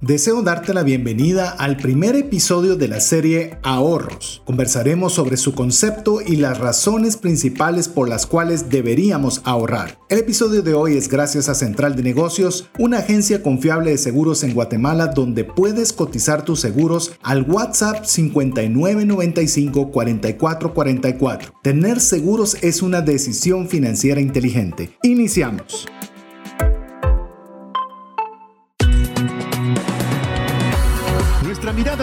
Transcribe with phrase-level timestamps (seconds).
[0.00, 4.42] Deseo darte la bienvenida al primer episodio de la serie Ahorros.
[4.44, 9.98] Conversaremos sobre su concepto y las razones principales por las cuales deberíamos ahorrar.
[10.08, 14.44] El episodio de hoy es gracias a Central de Negocios, una agencia confiable de seguros
[14.44, 21.54] en Guatemala donde puedes cotizar tus seguros al WhatsApp 5995 4444.
[21.60, 24.96] Tener seguros es una decisión financiera inteligente.
[25.02, 25.88] Iniciamos.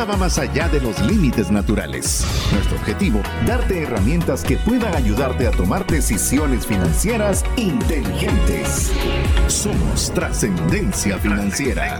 [0.05, 2.25] Va más allá de los límites naturales.
[2.51, 8.91] Nuestro objetivo, darte herramientas que puedan ayudarte a tomar decisiones financieras inteligentes.
[9.47, 11.99] Somos trascendencia financiera.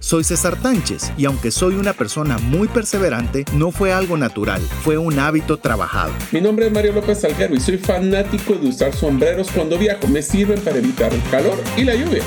[0.00, 4.98] Soy César Tánchez y aunque soy una persona muy perseverante, no fue algo natural, fue
[4.98, 6.12] un hábito trabajado.
[6.30, 10.06] Mi nombre es Mario López Salguero y soy fanático de usar sombreros cuando viajo.
[10.08, 12.22] Me sirven para evitar el calor y la lluvia.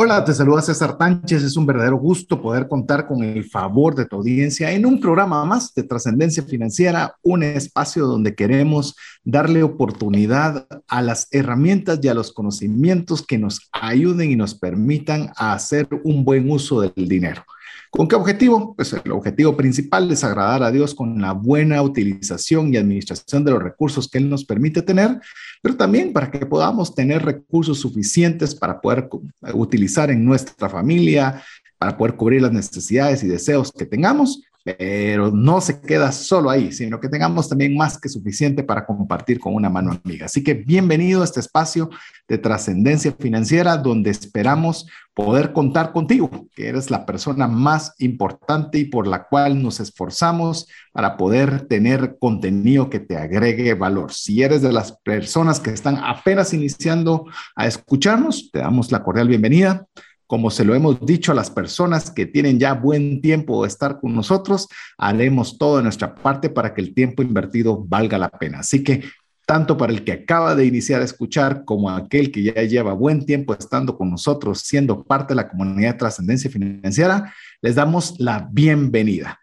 [0.00, 1.42] Hola, te saluda César Tánchez.
[1.42, 5.44] Es un verdadero gusto poder contar con el favor de tu audiencia en un programa
[5.44, 12.14] más de trascendencia financiera, un espacio donde queremos darle oportunidad a las herramientas y a
[12.14, 17.42] los conocimientos que nos ayuden y nos permitan a hacer un buen uso del dinero.
[17.90, 18.74] ¿Con qué objetivo?
[18.74, 23.52] Pues el objetivo principal es agradar a Dios con la buena utilización y administración de
[23.52, 25.20] los recursos que Él nos permite tener,
[25.62, 29.08] pero también para que podamos tener recursos suficientes para poder
[29.54, 31.42] utilizar en nuestra familia,
[31.78, 34.42] para poder cubrir las necesidades y deseos que tengamos
[34.76, 39.40] pero no se queda solo ahí, sino que tengamos también más que suficiente para compartir
[39.40, 40.26] con una mano amiga.
[40.26, 41.88] Así que bienvenido a este espacio
[42.26, 48.84] de trascendencia financiera donde esperamos poder contar contigo, que eres la persona más importante y
[48.84, 54.12] por la cual nos esforzamos para poder tener contenido que te agregue valor.
[54.12, 57.24] Si eres de las personas que están apenas iniciando
[57.56, 59.86] a escucharnos, te damos la cordial bienvenida
[60.28, 63.98] como se lo hemos dicho a las personas que tienen ya buen tiempo de estar
[63.98, 64.68] con nosotros,
[64.98, 68.58] haremos todo de nuestra parte para que el tiempo invertido valga la pena.
[68.58, 69.04] Así que
[69.46, 73.24] tanto para el que acaba de iniciar a escuchar como aquel que ya lleva buen
[73.24, 78.46] tiempo estando con nosotros, siendo parte de la comunidad de trascendencia financiera, les damos la
[78.52, 79.40] bienvenida.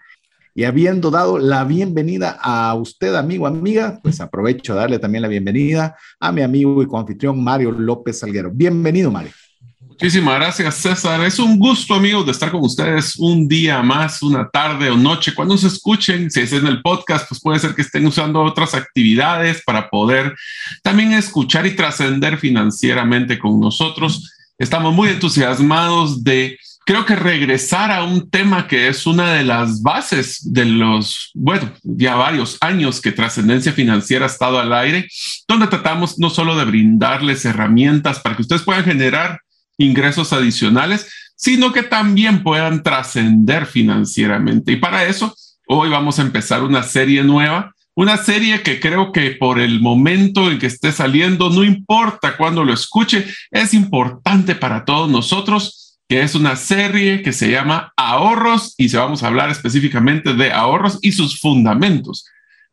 [0.53, 5.27] Y habiendo dado la bienvenida a usted, amigo, amiga, pues aprovecho a darle también la
[5.29, 8.51] bienvenida a mi amigo y coanfitrión Mario López Salguero.
[8.53, 9.31] Bienvenido, Mario.
[9.97, 11.23] Muchísimas gracias, César.
[11.23, 15.33] Es un gusto, amigos, de estar con ustedes un día más, una tarde o noche.
[15.33, 18.73] Cuando se escuchen, si es en el podcast, pues puede ser que estén usando otras
[18.73, 20.35] actividades para poder
[20.83, 24.33] también escuchar y trascender financieramente con nosotros.
[24.57, 29.81] Estamos muy entusiasmados de, creo que regresar a un tema que es una de las
[29.81, 35.07] bases de los, bueno, ya varios años que Trascendencia Financiera ha estado al aire,
[35.47, 39.39] donde tratamos no solo de brindarles herramientas para que ustedes puedan generar
[39.77, 44.71] ingresos adicionales, sino que también puedan trascender financieramente.
[44.71, 45.35] Y para eso,
[45.67, 50.51] hoy vamos a empezar una serie nueva, una serie que creo que por el momento
[50.51, 56.21] en que esté saliendo, no importa cuándo lo escuche, es importante para todos nosotros, que
[56.21, 60.99] es una serie que se llama Ahorros y se vamos a hablar específicamente de ahorros
[61.01, 62.25] y sus fundamentos.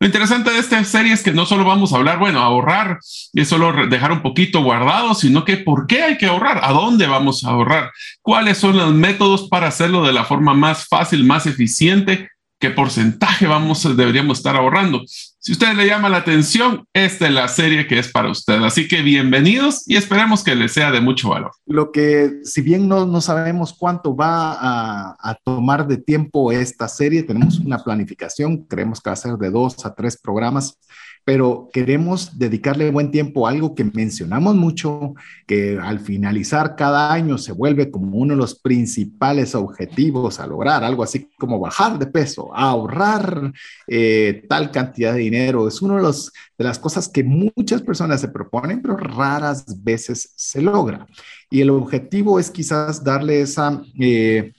[0.03, 2.99] Lo interesante de esta serie es que no solo vamos a hablar, bueno, ahorrar
[3.33, 7.07] y solo dejar un poquito guardado, sino que por qué hay que ahorrar, a dónde
[7.07, 11.47] vamos a ahorrar, cuáles son los métodos para hacerlo de la forma más fácil, más
[11.47, 12.32] eficiente
[12.63, 15.03] qué porcentaje vamos, deberíamos estar ahorrando.
[15.07, 18.63] Si usted le llama la atención, esta es la serie que es para usted.
[18.63, 21.51] Así que bienvenidos y esperemos que les sea de mucho valor.
[21.67, 26.87] Lo que, si bien no, no sabemos cuánto va a, a, tomar de tiempo esta
[26.87, 30.79] serie, tenemos una planificación, creemos que va a ser de dos a tres programas
[31.25, 35.15] pero queremos dedicarle buen tiempo a algo que mencionamos mucho,
[35.47, 40.83] que al finalizar cada año se vuelve como uno de los principales objetivos a lograr,
[40.83, 43.53] algo así como bajar de peso, ahorrar
[43.87, 45.69] eh, tal cantidad de dinero.
[45.69, 50.33] Es una de, los, de las cosas que muchas personas se proponen, pero raras veces
[50.35, 51.07] se logra.
[51.51, 53.83] Y el objetivo es quizás darle esa...
[53.99, 54.53] Eh,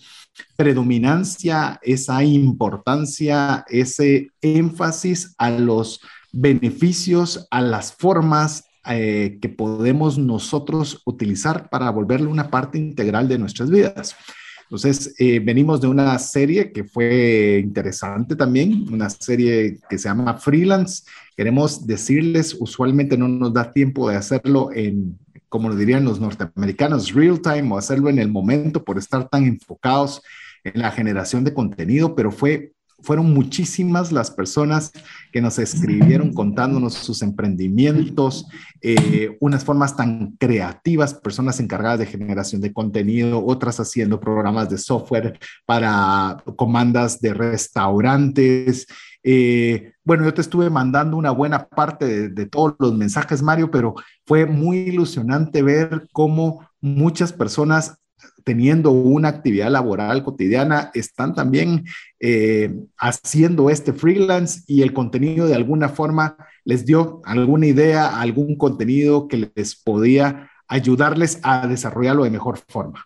[0.56, 6.00] predominancia, esa importancia, ese énfasis a los
[6.34, 13.38] beneficios a las formas eh, que podemos nosotros utilizar para volverlo una parte integral de
[13.38, 14.16] nuestras vidas.
[14.64, 20.34] Entonces, eh, venimos de una serie que fue interesante también, una serie que se llama
[20.34, 21.04] Freelance.
[21.38, 27.14] Queremos decirles, usualmente no nos da tiempo de hacerlo en, como lo dirían los norteamericanos,
[27.14, 30.22] real time o hacerlo en el momento por estar tan enfocados
[30.64, 32.73] en la generación de contenido, pero fue
[33.04, 34.92] fueron muchísimas las personas
[35.32, 38.48] que nos escribieron contándonos sus emprendimientos,
[38.82, 44.78] eh, unas formas tan creativas, personas encargadas de generación de contenido, otras haciendo programas de
[44.78, 48.88] software para comandas de restaurantes.
[49.22, 53.70] Eh, bueno, yo te estuve mandando una buena parte de, de todos los mensajes, Mario,
[53.70, 53.96] pero
[54.26, 57.98] fue muy ilusionante ver cómo muchas personas
[58.44, 61.86] teniendo una actividad laboral cotidiana, están también
[62.20, 68.56] eh, haciendo este freelance y el contenido de alguna forma les dio alguna idea, algún
[68.56, 73.06] contenido que les podía ayudarles a desarrollarlo de mejor forma.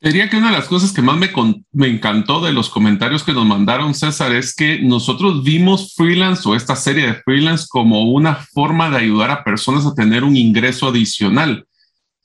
[0.00, 1.30] Diría que una de las cosas que más me,
[1.72, 6.54] me, encantó de los comentarios que nos mandaron César es que nosotros vimos freelance o
[6.54, 10.88] esta serie de freelance como una forma de ayudar a personas a tener un ingreso
[10.88, 11.66] adicional.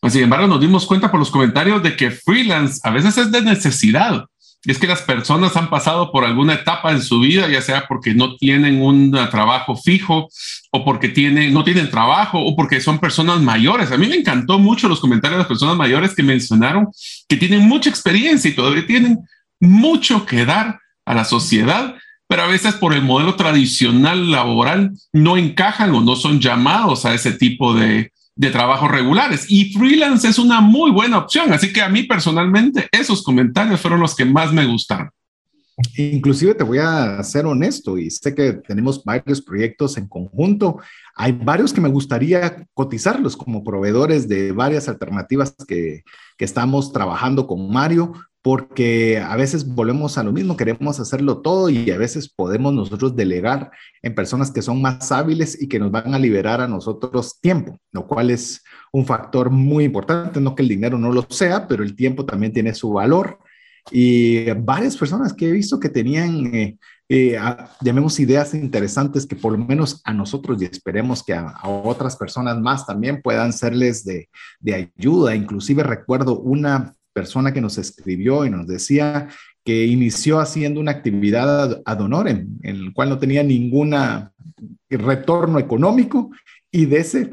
[0.07, 3.42] Sin embargo, nos dimos cuenta por los comentarios de que freelance a veces es de
[3.42, 4.25] necesidad.
[4.63, 8.13] Es que las personas han pasado por alguna etapa en su vida, ya sea porque
[8.13, 10.28] no tienen un trabajo fijo
[10.72, 13.92] o porque tienen, no tienen trabajo o porque son personas mayores.
[13.92, 16.88] A mí me encantó mucho los comentarios de las personas mayores que mencionaron
[17.28, 19.19] que tienen mucha experiencia y todavía tienen
[19.62, 21.95] mucho que dar a la sociedad,
[22.28, 27.13] pero a veces por el modelo tradicional laboral no encajan o no son llamados a
[27.13, 31.52] ese tipo de, de trabajos regulares y freelance es una muy buena opción.
[31.52, 35.10] Así que a mí personalmente esos comentarios fueron los que más me gustaron.
[35.98, 40.80] Inclusive te voy a ser honesto y sé que tenemos varios proyectos en conjunto.
[41.16, 46.04] Hay varios que me gustaría cotizarlos como proveedores de varias alternativas que,
[46.38, 51.70] que estamos trabajando con Mario, porque a veces volvemos a lo mismo, queremos hacerlo todo
[51.70, 53.72] y a veces podemos nosotros delegar
[54.02, 57.80] en personas que son más hábiles y que nos van a liberar a nosotros tiempo,
[57.92, 58.64] lo cual es
[58.94, 62.54] un factor muy importante, no que el dinero no lo sea, pero el tiempo también
[62.54, 63.40] tiene su valor.
[63.92, 66.78] Y varias personas que he visto que tenían, eh,
[67.10, 67.38] eh,
[67.82, 72.60] llamemos ideas interesantes que por lo menos a nosotros y esperemos que a, otras personas
[72.60, 75.36] más también puedan serles de, de ayuda.
[75.36, 79.27] Inclusive recuerdo una persona que nos escribió y nos decía
[79.66, 83.94] que inició haciendo una actividad ad honorem, en el cual no tenía ningún
[84.89, 86.31] retorno económico
[86.71, 87.31] y de, ese,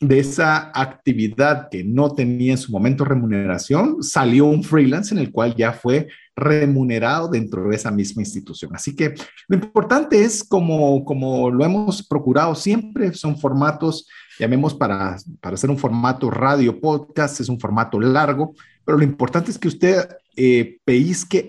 [0.00, 5.32] de esa actividad que no tenía en su momento remuneración, salió un freelance en el
[5.32, 6.06] cual ya fue
[6.36, 8.70] remunerado dentro de esa misma institución.
[8.76, 9.14] Así que
[9.48, 14.06] lo importante es, como, como lo hemos procurado siempre, son formatos,
[14.38, 18.54] llamemos para, para hacer un formato radio podcast, es un formato largo,
[18.84, 20.78] pero lo importante es que usted eh,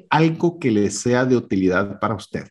[0.09, 2.47] algo que le sea de utilidad para usted.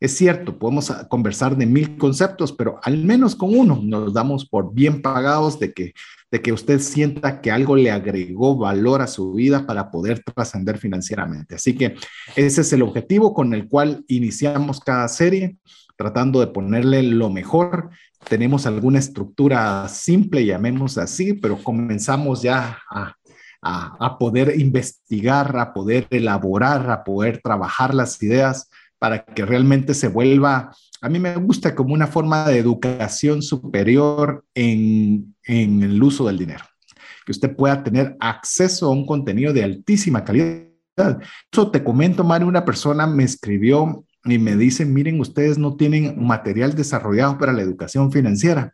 [0.00, 4.72] Es cierto, podemos conversar de mil conceptos, pero al menos con uno nos damos por
[4.72, 5.92] bien pagados de que,
[6.30, 10.78] de que usted sienta que algo le agregó valor a su vida para poder trascender
[10.78, 11.56] financieramente.
[11.56, 11.96] Así que
[12.34, 15.58] ese es el objetivo con el cual iniciamos cada serie,
[15.96, 17.90] tratando de ponerle lo mejor.
[18.26, 23.16] Tenemos alguna estructura simple, llamemos así, pero comenzamos ya a
[23.62, 28.68] a, poder investigar, a poder elaborar, a poder trabajar las ideas
[28.98, 34.44] para que realmente se vuelva, a mí me gusta como una forma de educación superior
[34.54, 36.64] en, en el uso del dinero,
[37.24, 40.66] que usted pueda tener acceso a un contenido de altísima calidad.
[41.50, 46.22] Eso te comento, Mario, una persona me escribió y me dice, miren, ustedes no tienen
[46.22, 48.70] material desarrollado para la educación financiera.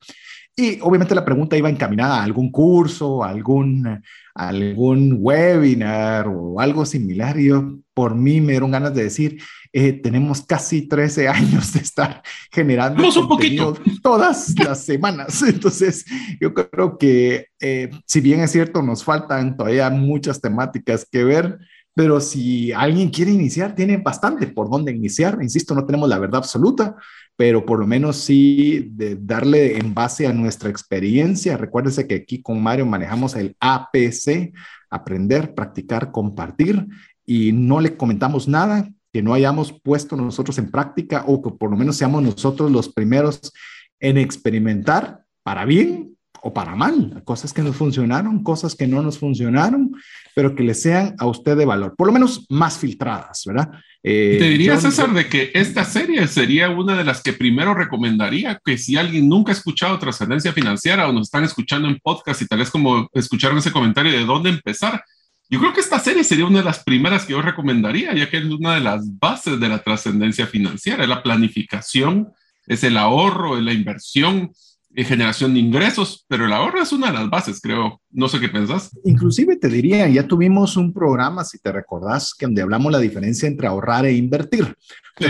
[0.57, 4.03] Y obviamente la pregunta iba encaminada a algún curso, a algún,
[4.37, 7.39] algún webinar o algo similar.
[7.39, 11.81] Y yo, por mí, me dieron ganas de decir, eh, tenemos casi 13 años de
[11.81, 13.77] estar generando un poquito.
[14.03, 15.43] todas las semanas.
[15.47, 16.05] Entonces,
[16.41, 21.59] yo creo que eh, si bien es cierto, nos faltan todavía muchas temáticas que ver,
[21.95, 25.39] pero si alguien quiere iniciar, tiene bastante por dónde iniciar.
[25.41, 26.97] Insisto, no tenemos la verdad absoluta,
[27.37, 31.57] pero por lo menos sí de darle en base a nuestra experiencia.
[31.57, 34.53] Recuérdese que aquí con Mario manejamos el APC,
[34.91, 36.87] aprender, practicar, compartir,
[37.27, 41.71] y no le comentamos nada que no hayamos puesto nosotros en práctica o que por
[41.71, 43.53] lo menos seamos nosotros los primeros
[44.01, 46.16] en experimentar para bien
[46.47, 49.91] o para mal, cosas que nos funcionaron, cosas que no nos funcionaron,
[50.33, 53.69] pero que le sean a usted de valor, por lo menos más filtradas, ¿verdad?
[54.01, 58.61] Eh, te diría, César, de que esta serie sería una de las que primero recomendaría
[58.65, 62.47] que si alguien nunca ha escuchado trascendencia financiera o nos están escuchando en podcast y
[62.47, 65.03] tal vez como escucharon ese comentario de dónde empezar,
[65.51, 68.39] yo creo que esta serie sería una de las primeras que yo recomendaría, ya que
[68.39, 72.29] es una de las bases de la trascendencia financiera, es la planificación,
[72.69, 74.53] es el ahorro, es la inversión,
[75.05, 78.01] generación de ingresos, pero el ahorro es una de las bases, creo.
[78.11, 78.91] No sé qué pensás.
[79.05, 83.47] Inclusive te diría, ya tuvimos un programa, si te recordás, que donde hablamos la diferencia
[83.47, 84.75] entre ahorrar e invertir.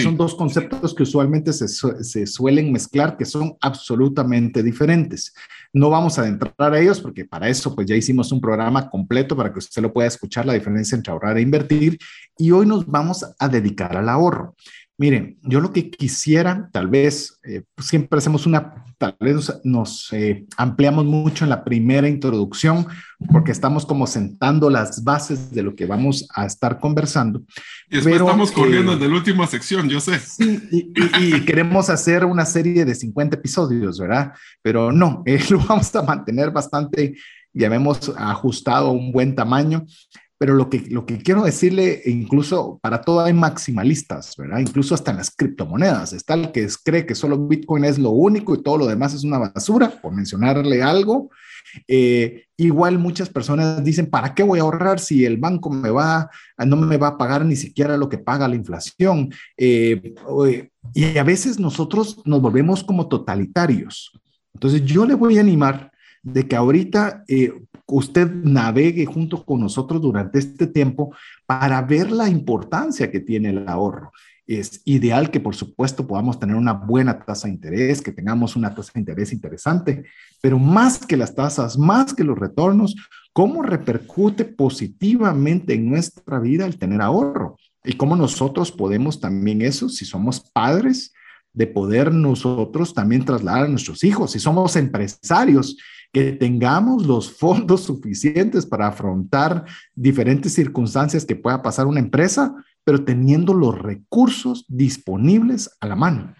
[0.00, 5.32] Son dos conceptos que usualmente se, se, suelen mezclar, que son absolutamente diferentes.
[5.72, 9.36] No vamos a adentrar a ellos porque para eso pues ya hicimos un programa completo
[9.36, 11.98] para que usted lo pueda escuchar la diferencia entre ahorrar e invertir
[12.36, 14.56] y hoy nos vamos a dedicar al ahorro.
[14.98, 20.10] Miren, yo lo que quisiera, tal vez, eh, pues, siempre hacemos una, tal vez nos,
[20.12, 22.86] eh, ampliamos mucho en la primera introducción,
[23.30, 27.42] porque estamos como sentando las bases de lo que vamos a estar conversando.
[27.90, 30.18] Y después estamos corriendo en la última sección, yo sé.
[30.18, 34.32] Sí, y, queremos hacer una serie de 50 episodios, ¿verdad?
[34.62, 37.16] Pero no, eh, lo vamos a mantener bastante,
[37.52, 39.84] ya hemos ajustado un buen tamaño
[40.38, 44.58] pero lo que, lo que quiero decirle, incluso para todo hay maximalistas, ¿verdad?
[44.58, 46.12] Incluso hasta en las criptomonedas.
[46.12, 49.24] Está el que cree que solo Bitcoin es lo único y todo lo demás es
[49.24, 51.30] una basura, por mencionarle algo.
[51.88, 56.30] Eh, igual muchas personas dicen, ¿para qué voy a ahorrar si el banco me va,
[56.66, 59.32] no me va a pagar ni siquiera lo que paga la inflación?
[59.56, 60.14] Eh,
[60.94, 64.12] y a veces nosotros nos volvemos como totalitarios.
[64.52, 65.90] Entonces yo le voy a animar
[66.26, 67.52] de que ahorita eh,
[67.86, 71.14] usted navegue junto con nosotros durante este tiempo
[71.46, 74.10] para ver la importancia que tiene el ahorro.
[74.44, 78.74] Es ideal que, por supuesto, podamos tener una buena tasa de interés, que tengamos una
[78.74, 80.04] tasa de interés interesante,
[80.40, 82.96] pero más que las tasas, más que los retornos,
[83.32, 87.56] ¿cómo repercute positivamente en nuestra vida el tener ahorro?
[87.84, 91.12] Y cómo nosotros podemos también eso, si somos padres,
[91.52, 95.76] de poder nosotros también trasladar a nuestros hijos, si somos empresarios,
[96.12, 103.04] que tengamos los fondos suficientes para afrontar diferentes circunstancias que pueda pasar una empresa, pero
[103.04, 106.34] teniendo los recursos disponibles a la mano.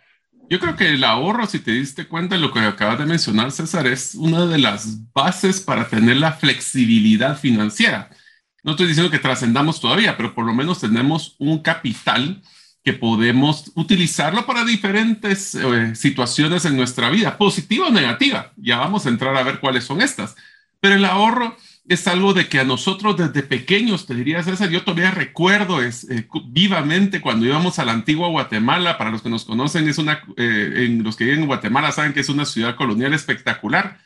[0.48, 3.50] Yo creo que el ahorro, si te diste cuenta de lo que acabas de mencionar,
[3.50, 8.10] César, es una de las bases para tener la flexibilidad financiera.
[8.62, 12.42] No estoy diciendo que trascendamos todavía, pero por lo menos tenemos un capital
[12.86, 18.52] que podemos utilizarlo para diferentes eh, situaciones en nuestra vida, positiva o negativa.
[18.56, 20.36] Ya vamos a entrar a ver cuáles son estas.
[20.78, 21.56] Pero el ahorro
[21.88, 26.08] es algo de que a nosotros desde pequeños, te diría César, yo todavía recuerdo es,
[26.08, 30.22] eh, vivamente cuando íbamos a la antigua Guatemala, para los que nos conocen, es una,
[30.36, 33.98] eh, en los que viven en Guatemala saben que es una ciudad colonial espectacular,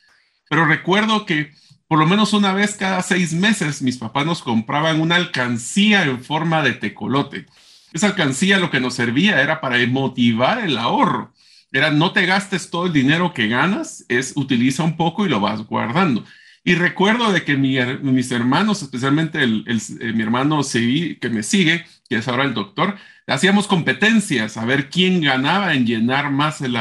[0.48, 1.52] pero recuerdo que
[1.86, 6.24] por lo menos una vez cada seis meses mis papás nos compraban una alcancía en
[6.24, 7.44] forma de tecolote.
[7.92, 11.32] Esa alcancía lo que nos servía era para motivar el ahorro.
[11.72, 15.40] Era no te gastes todo el dinero que ganas, es utiliza un poco y lo
[15.40, 16.24] vas guardando.
[16.62, 22.16] Y recuerdo de que mis hermanos, especialmente el, eh, mi hermano que me sigue, que
[22.16, 26.76] es ahora el doctor, hacíamos competencias a ver quién ganaba en llenar más el,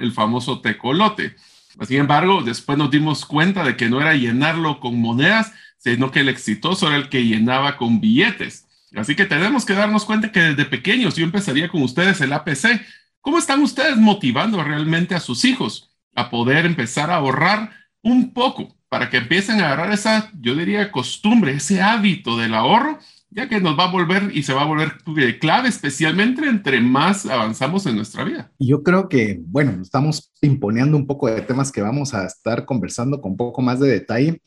[0.00, 1.34] el famoso tecolote.
[1.86, 6.20] Sin embargo, después nos dimos cuenta de que no era llenarlo con monedas, sino que
[6.20, 8.63] el exitoso era el que llenaba con billetes.
[8.96, 12.80] Así que tenemos que darnos cuenta que desde pequeños, yo empezaría con ustedes el APC.
[13.20, 17.70] ¿Cómo están ustedes motivando realmente a sus hijos a poder empezar a ahorrar
[18.02, 23.00] un poco para que empiecen a agarrar esa, yo diría, costumbre, ese hábito del ahorro,
[23.30, 24.98] ya que nos va a volver y se va a volver
[25.40, 28.52] clave, especialmente entre más avanzamos en nuestra vida?
[28.60, 33.20] Yo creo que, bueno, estamos imponiendo un poco de temas que vamos a estar conversando
[33.20, 34.40] con un poco más de detalle.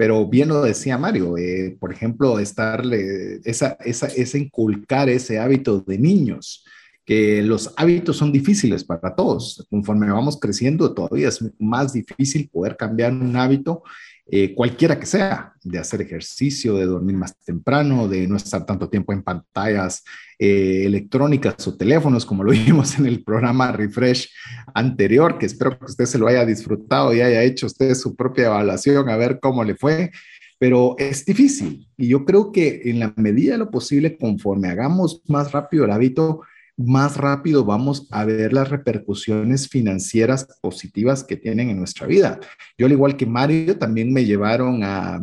[0.00, 5.80] Pero bien lo decía Mario, eh, por ejemplo, estarle, esa, esa, ese inculcar ese hábito
[5.80, 6.64] de niños,
[7.04, 9.66] que los hábitos son difíciles para todos.
[9.68, 13.82] Conforme vamos creciendo, todavía es más difícil poder cambiar un hábito
[14.32, 18.88] eh, cualquiera que sea, de hacer ejercicio, de dormir más temprano, de no estar tanto
[18.88, 20.04] tiempo en pantallas
[20.38, 24.30] eh, electrónicas o teléfonos, como lo vimos en el programa Refresh
[24.72, 28.46] anterior, que espero que usted se lo haya disfrutado y haya hecho usted su propia
[28.46, 30.12] evaluación a ver cómo le fue.
[30.58, 35.22] Pero es difícil y yo creo que en la medida de lo posible, conforme hagamos
[35.26, 36.42] más rápido el hábito,
[36.84, 42.40] más rápido vamos a ver las repercusiones financieras positivas que tienen en nuestra vida.
[42.78, 45.20] Yo, al igual que Mario, también me llevaron a,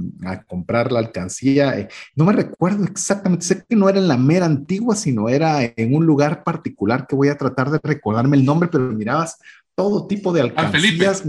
[0.48, 1.80] comprar la alcancía.
[1.80, 5.64] Eh, no me recuerdo exactamente, sé que no era en la mera antigua, sino era
[5.64, 9.38] en un lugar particular que voy a tratar de recordarme el nombre, pero mirabas
[9.76, 11.24] todo tipo de alcancías.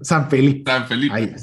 [0.00, 0.70] San Felipe.
[0.70, 1.14] San Felipe.
[1.14, 1.34] Ahí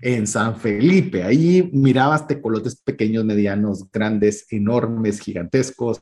[0.00, 1.24] en San Felipe.
[1.24, 6.00] Ahí mirabas tecolotes pequeños, medianos, grandes, enormes, gigantescos,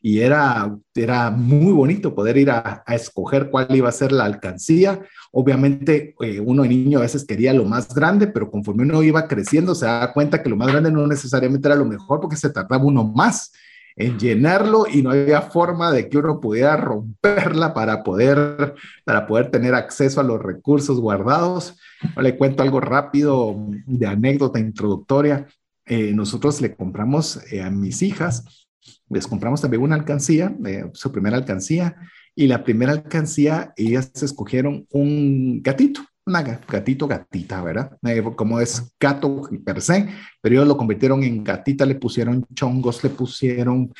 [0.00, 5.00] y era, era muy bonito poder ir a, escoger cuál iba a ser la alcancía.
[5.32, 9.26] Obviamente, eh, uno de niño a veces quería lo más grande, pero conforme uno iba
[9.26, 12.50] creciendo, se daba cuenta que lo más grande no necesariamente era lo mejor porque se
[12.50, 13.52] tardaba uno más
[13.96, 18.74] en llenarlo y no había forma de que uno pudiera romperla para poder,
[19.04, 21.78] para poder tener acceso a los recursos guardados.
[22.20, 25.46] Le cuento algo rápido de anécdota introductoria.
[25.86, 28.66] Eh, nosotros le compramos eh, a mis hijas,
[29.08, 31.96] les compramos también una alcancía, eh, su primera alcancía,
[32.34, 37.96] y la primera alcancía, ellas escogieron un gatito, una gatito, gatita, ¿verdad?
[38.34, 40.08] como es gato per se,
[40.42, 43.92] pero ellos lo convirtieron en gatita, le pusieron chongos, le pusieron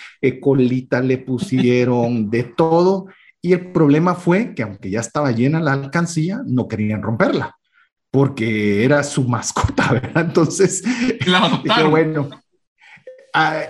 [0.42, 3.06] colita, le pusieron de todo.
[3.40, 7.56] Y el problema fue que aunque ya estaba llena la alcancía, no querían romperla
[8.10, 10.26] porque era su mascota, ¿verdad?
[10.26, 10.82] Entonces,
[11.64, 12.28] dije, bueno,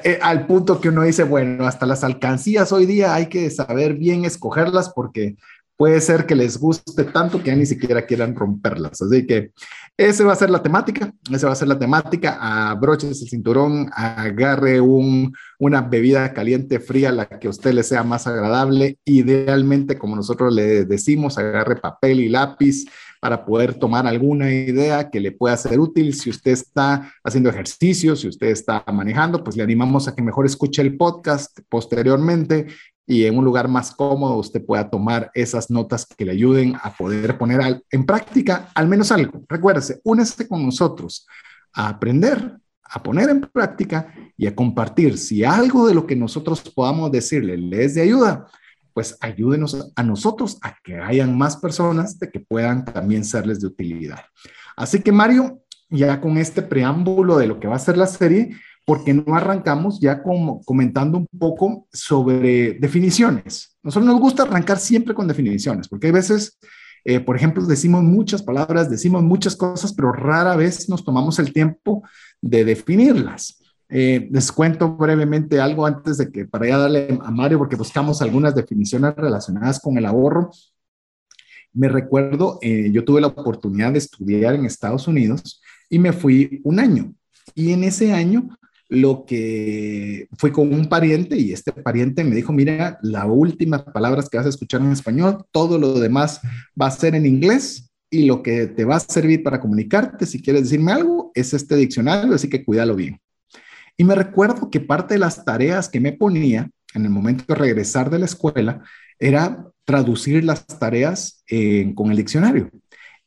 [0.05, 3.95] eh, al punto que uno dice, bueno, hasta las alcancías hoy día hay que saber
[3.95, 5.37] bien escogerlas porque
[5.76, 9.02] puede ser que les guste tanto que ya ni siquiera quieran romperlas.
[9.02, 9.52] Así que
[9.97, 12.38] esa va a ser la temática, esa va a ser la temática.
[12.71, 18.02] Abroches el cinturón, agarre un, una bebida caliente, fría, la que a usted le sea
[18.05, 18.99] más agradable.
[19.05, 22.85] Idealmente, como nosotros le decimos, agarre papel y lápiz
[23.21, 26.15] para poder tomar alguna idea que le pueda ser útil.
[26.15, 30.47] Si usted está haciendo ejercicio, si usted está manejando, pues le animamos a que mejor
[30.47, 32.67] escuche el podcast posteriormente
[33.07, 36.93] y en un lugar más cómodo usted pueda tomar esas notas que le ayuden a
[36.93, 39.45] poder poner en práctica al menos algo.
[39.49, 41.27] Recuérdese, únese con nosotros
[41.73, 45.19] a aprender, a poner en práctica y a compartir.
[45.19, 48.49] Si algo de lo que nosotros podamos decirle le es de ayuda,
[48.97, 53.67] pues ayúdenos a nosotros a que hayan más personas de que puedan también serles de
[53.67, 54.21] utilidad.
[54.75, 55.61] Así que Mario,
[55.91, 59.37] ya con este preámbulo de lo que va a ser la serie, ¿por qué no
[59.37, 63.76] arrancamos ya como comentando un poco sobre definiciones?
[63.83, 66.59] Nosotros nos gusta arrancar siempre con definiciones, porque hay veces,
[67.05, 71.53] eh, por ejemplo, decimos muchas palabras, decimos muchas cosas, pero rara vez nos tomamos el
[71.53, 72.03] tiempo
[72.41, 73.62] de definirlas.
[73.88, 78.21] Eh, les cuento brevemente algo antes de que para ya darle a Mario, porque buscamos
[78.21, 80.50] algunas definiciones relacionadas con el ahorro.
[81.73, 86.61] Me recuerdo, eh, yo tuve la oportunidad de estudiar en Estados Unidos y me fui
[86.64, 87.14] un año.
[87.55, 88.49] Y en ese año
[88.88, 94.28] lo que fue con un pariente y este pariente me dijo, mira, las últimas palabras
[94.28, 96.40] que vas a escuchar en español, todo lo demás
[96.81, 100.40] va a ser en inglés y lo que te va a servir para comunicarte, si
[100.40, 103.21] quieres decirme algo, es este diccionario, así que cuídalo bien.
[103.97, 107.54] Y me recuerdo que parte de las tareas que me ponía en el momento de
[107.54, 108.82] regresar de la escuela
[109.19, 111.45] era traducir las tareas
[111.95, 112.71] con el diccionario.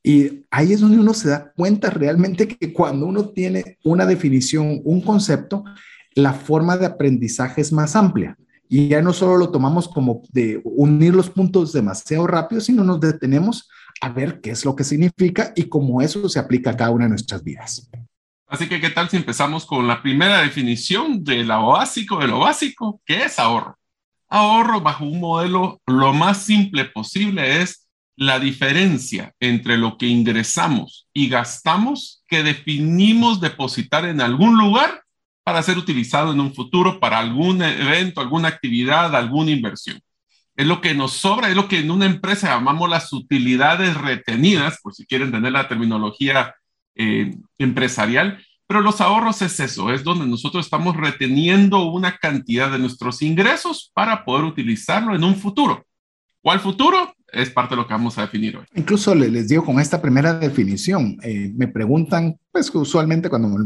[0.04, 4.82] Y ahí es donde uno se da cuenta realmente que cuando uno tiene una definición,
[4.84, 5.64] un concepto,
[6.16, 8.38] la forma de aprendizaje es más amplia.
[8.68, 13.00] Y ya no solo lo tomamos como de unir los puntos demasiado rápido, sino nos
[13.00, 13.68] detenemos
[14.02, 17.06] a ver qué es lo que significa y cómo eso se aplica a cada una
[17.06, 17.90] de nuestras vidas.
[18.50, 22.40] Así que, ¿qué tal si empezamos con la primera definición de lo básico de lo
[22.40, 23.78] básico, que es ahorro?
[24.28, 31.08] Ahorro bajo un modelo lo más simple posible es la diferencia entre lo que ingresamos
[31.14, 35.04] y gastamos que definimos depositar en algún lugar
[35.44, 40.02] para ser utilizado en un futuro para algún evento, alguna actividad, alguna inversión.
[40.56, 44.80] Es lo que nos sobra, es lo que en una empresa llamamos las utilidades retenidas,
[44.82, 46.56] por si quieren tener la terminología
[47.00, 52.78] eh, empresarial, pero los ahorros es eso, es donde nosotros estamos reteniendo una cantidad de
[52.78, 55.86] nuestros ingresos para poder utilizarlo en un futuro.
[56.42, 57.16] ¿Cuál futuro?
[57.32, 58.66] Es parte de lo que vamos a definir hoy.
[58.76, 63.58] Incluso les digo con esta primera definición, eh, me preguntan, pues usualmente cuando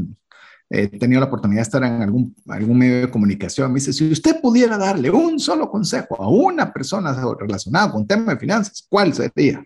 [0.70, 4.12] he tenido la oportunidad de estar en algún, algún medio de comunicación, me dice, si
[4.12, 9.12] usted pudiera darle un solo consejo a una persona relacionada con tema de finanzas, ¿cuál
[9.12, 9.66] sería?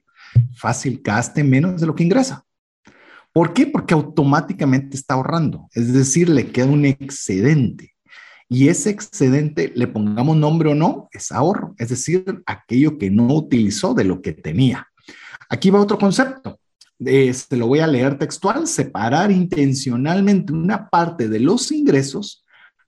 [0.55, 2.43] Fácil, gaste menos de lo que ingresa.
[3.37, 3.67] ¿Por qué?
[3.67, 7.93] Porque automáticamente está ahorrando, es decir, le queda un excedente.
[8.49, 13.27] Y ese excedente, le pongamos nombre o no, es ahorro, es decir, aquello que no
[13.27, 14.87] utilizó de lo que tenía.
[15.49, 16.59] Aquí va otro concepto.
[16.97, 22.43] Este, lo voy a leer textual, separar intencionalmente una parte de los ingresos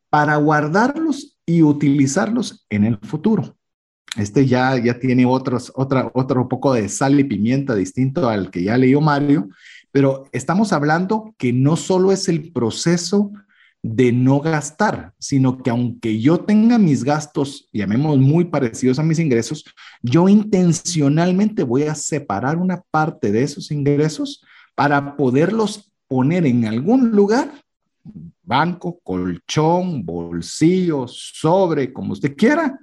[0.10, 3.56] para guardarlos y utilizarlos en el futuro.
[4.18, 8.64] Este ya, ya tiene otros, otra, otro poco de sal y pimienta distinto al que
[8.64, 9.48] ya leyó Mario,
[9.92, 13.32] pero estamos hablando que no solo es el proceso
[13.82, 19.20] de no gastar, sino que aunque yo tenga mis gastos, llamemos muy parecidos a mis
[19.20, 19.64] ingresos,
[20.02, 24.44] yo intencionalmente voy a separar una parte de esos ingresos
[24.76, 27.52] para poderlos poner en algún lugar,
[28.44, 32.78] banco, colchón, bolsillo, sobre, como usted quiera,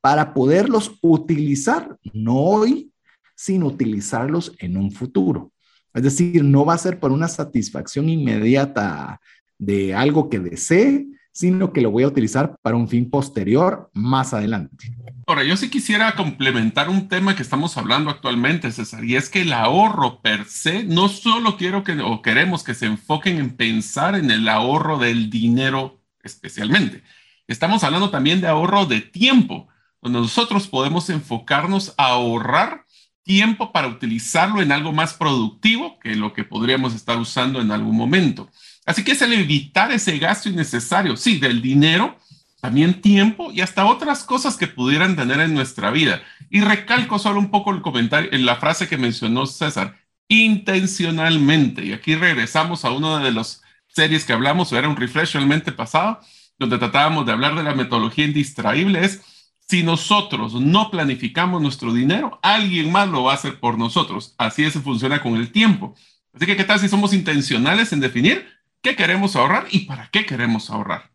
[0.00, 2.92] para poderlos utilizar, no hoy,
[3.36, 5.51] sino utilizarlos en un futuro.
[5.94, 9.20] Es decir, no va a ser por una satisfacción inmediata
[9.58, 14.34] de algo que desee, sino que lo voy a utilizar para un fin posterior más
[14.34, 14.94] adelante.
[15.26, 19.42] Ahora, yo sí quisiera complementar un tema que estamos hablando actualmente, César, y es que
[19.42, 24.14] el ahorro per se, no solo quiero que o queremos que se enfoquen en pensar
[24.14, 27.02] en el ahorro del dinero especialmente.
[27.46, 29.68] Estamos hablando también de ahorro de tiempo,
[30.00, 32.84] donde nosotros podemos enfocarnos a ahorrar
[33.24, 37.96] tiempo para utilizarlo en algo más productivo que lo que podríamos estar usando en algún
[37.96, 38.50] momento.
[38.84, 42.18] Así que es el evitar ese gasto innecesario, sí, del dinero,
[42.60, 46.22] también tiempo y hasta otras cosas que pudieran tener en nuestra vida.
[46.50, 49.96] Y recalco solo un poco el comentario, en la frase que mencionó César,
[50.28, 51.84] intencionalmente.
[51.84, 55.72] Y aquí regresamos a una de las series que hablamos, o era un refresh realmente
[55.72, 56.20] pasado,
[56.58, 59.22] donde tratábamos de hablar de la metodología indistraíble, es
[59.68, 64.34] si nosotros no planificamos nuestro dinero, alguien más lo va a hacer por nosotros.
[64.38, 65.94] Así es, funciona con el tiempo.
[66.34, 68.46] Así que, ¿qué tal si somos intencionales en definir
[68.82, 71.10] qué queremos ahorrar y para qué queremos ahorrar.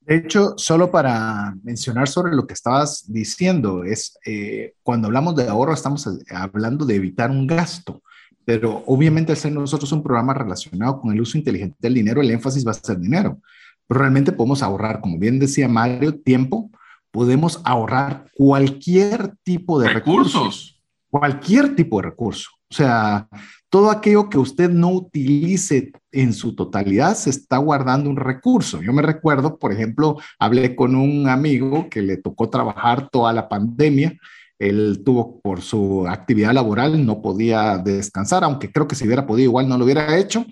[0.00, 5.48] De hecho, solo para mencionar sobre lo que estabas diciendo, es eh, cuando hablamos de
[5.48, 8.02] ahorro estamos hablando de evitar un gasto,
[8.44, 12.30] pero obviamente al ser nosotros un programa relacionado con el uso inteligente del dinero, el
[12.30, 13.40] énfasis va a ser dinero.
[13.88, 16.70] Pero realmente podemos ahorrar, como bien decía Mario, tiempo,
[17.16, 20.82] podemos ahorrar cualquier tipo de recursos.
[21.08, 22.50] cualquier tipo de recurso.
[22.70, 23.26] O sea,
[23.70, 28.82] todo aquello que usted no utilice en su totalidad se está guardando un recurso.
[28.82, 33.48] Yo me recuerdo, por ejemplo, hablé con un amigo que le tocó trabajar toda la
[33.48, 34.14] pandemia.
[34.58, 39.44] Él tuvo por su actividad laboral, no podía descansar, aunque creo que si hubiera podido
[39.44, 40.44] igual no lo hubiera hecho.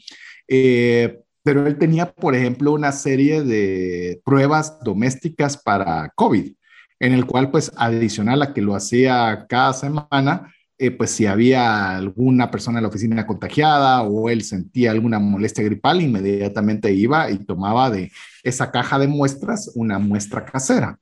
[0.49, 6.53] Eh, pero él tenía, por ejemplo, una serie de pruebas domésticas para COVID,
[6.99, 11.97] en el cual, pues, adicional a que lo hacía cada semana, eh, pues si había
[11.97, 17.39] alguna persona en la oficina contagiada o él sentía alguna molestia gripal, inmediatamente iba y
[17.45, 18.11] tomaba de
[18.43, 20.99] esa caja de muestras una muestra casera.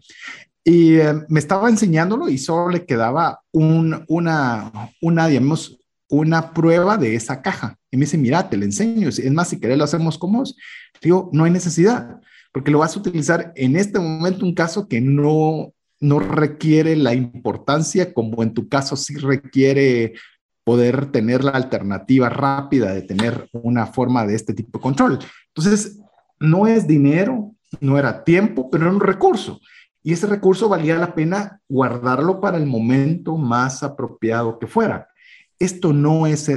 [0.64, 5.78] Y eh, me estaba enseñándolo y solo le quedaba un, una, una, digamos,
[6.12, 7.79] una prueba de esa caja.
[7.90, 9.09] Y me dice, mira, te lo enseño.
[9.09, 10.44] Es más, si querés lo hacemos como
[11.01, 12.20] Digo, no hay necesidad,
[12.53, 17.14] porque lo vas a utilizar en este momento un caso que no no requiere la
[17.14, 20.14] importancia como en tu caso sí requiere
[20.64, 25.18] poder tener la alternativa rápida de tener una forma de este tipo de control.
[25.55, 26.01] Entonces,
[26.40, 29.61] no es dinero, no era tiempo, pero era un recurso.
[30.03, 35.07] Y ese recurso valía la pena guardarlo para el momento más apropiado que fuera.
[35.62, 36.51] Esto no es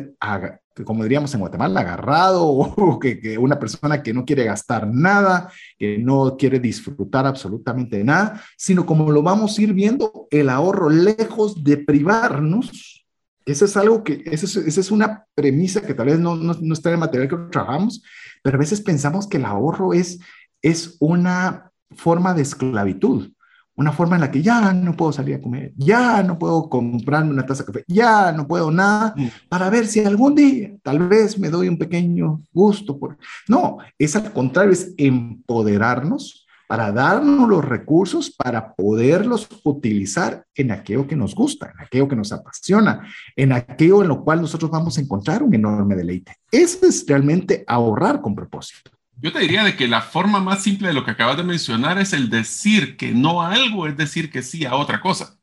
[0.84, 5.98] como diríamos en Guatemala, agarrado o que, una persona que no quiere gastar nada, que
[5.98, 11.64] no quiere disfrutar absolutamente nada, sino como lo vamos a ir viendo, el ahorro lejos
[11.64, 13.06] de privarnos.
[13.46, 16.90] Eso es algo que, esa es, una premisa que tal vez no, no, no está
[16.90, 18.04] en el material que trabajamos,
[18.42, 20.20] pero a veces pensamos que el ahorro es,
[20.64, 23.35] es una forma de esclavitud
[23.76, 27.32] una forma en la que ya no puedo salir a comer, ya no puedo comprarme
[27.32, 29.28] una taza de café, ya no puedo nada, mm.
[29.50, 32.98] para ver si algún día tal vez me doy un pequeño gusto.
[32.98, 33.18] Por...
[33.48, 41.08] No, es al contrario, es empoderarnos para darnos los recursos para poderlos utilizar en aquello
[41.08, 44.98] que nos gusta, en aquello que nos apasiona, en aquello en lo cual nosotros vamos
[44.98, 46.38] a encontrar un enorme deleite.
[46.52, 48.95] Eso es realmente ahorrar con propósito.
[49.18, 51.98] Yo te diría de que la forma más simple de lo que acabas de mencionar
[52.00, 55.40] es el decir que no a algo, es decir que sí a otra cosa.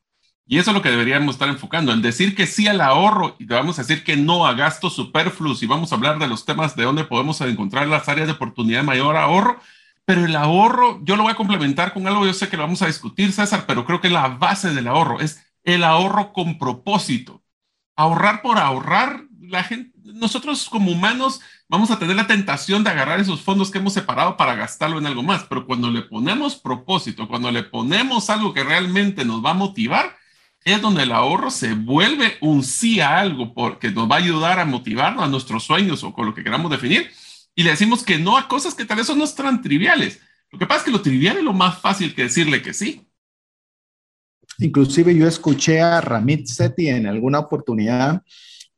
[0.46, 3.46] Y eso es lo que deberíamos estar enfocando, el decir que sí al ahorro y
[3.46, 6.76] vamos a decir que no a gastos superfluos y vamos a hablar de los temas
[6.76, 9.60] de dónde podemos encontrar las áreas de oportunidad de mayor ahorro.
[10.04, 12.82] Pero el ahorro, yo lo voy a complementar con algo, yo sé que lo vamos
[12.82, 17.42] a discutir, César, pero creo que la base del ahorro es el ahorro con propósito.
[17.96, 23.20] Ahorrar por ahorrar, la gente, nosotros como humanos vamos a tener la tentación de agarrar
[23.20, 27.28] esos fondos que hemos separado para gastarlo en algo más, pero cuando le ponemos propósito,
[27.28, 30.16] cuando le ponemos algo que realmente nos va a motivar,
[30.64, 34.60] es donde el ahorro se vuelve un sí a algo porque nos va a ayudar
[34.60, 37.10] a motivarnos a nuestros sueños o con lo que queramos definir
[37.54, 40.20] y le decimos que no a cosas que tal vez son no tan triviales.
[40.50, 43.06] Lo que pasa es que lo trivial es lo más fácil que decirle que sí.
[44.58, 48.22] Inclusive yo escuché a Ramit Sethi en alguna oportunidad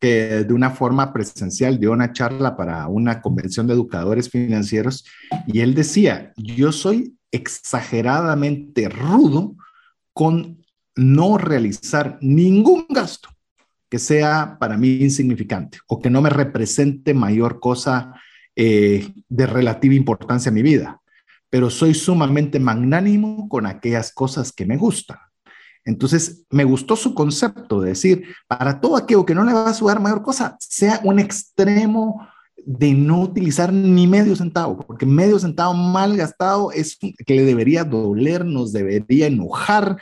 [0.06, 5.04] de una forma presencial dio una charla para una convención de educadores financieros
[5.46, 9.56] y él decía, yo soy exageradamente rudo
[10.12, 10.64] con
[10.96, 13.28] no realizar ningún gasto
[13.88, 18.14] que sea para mí insignificante o que no me represente mayor cosa
[18.56, 21.00] eh, de relativa importancia en mi vida,
[21.50, 25.18] pero soy sumamente magnánimo con aquellas cosas que me gustan.
[25.84, 29.74] Entonces, me gustó su concepto de decir, para todo aquello que no le va a
[29.74, 35.74] sudar mayor cosa, sea un extremo de no utilizar ni medio centavo, porque medio centavo
[35.74, 40.00] mal gastado es que le debería doler, nos debería enojar,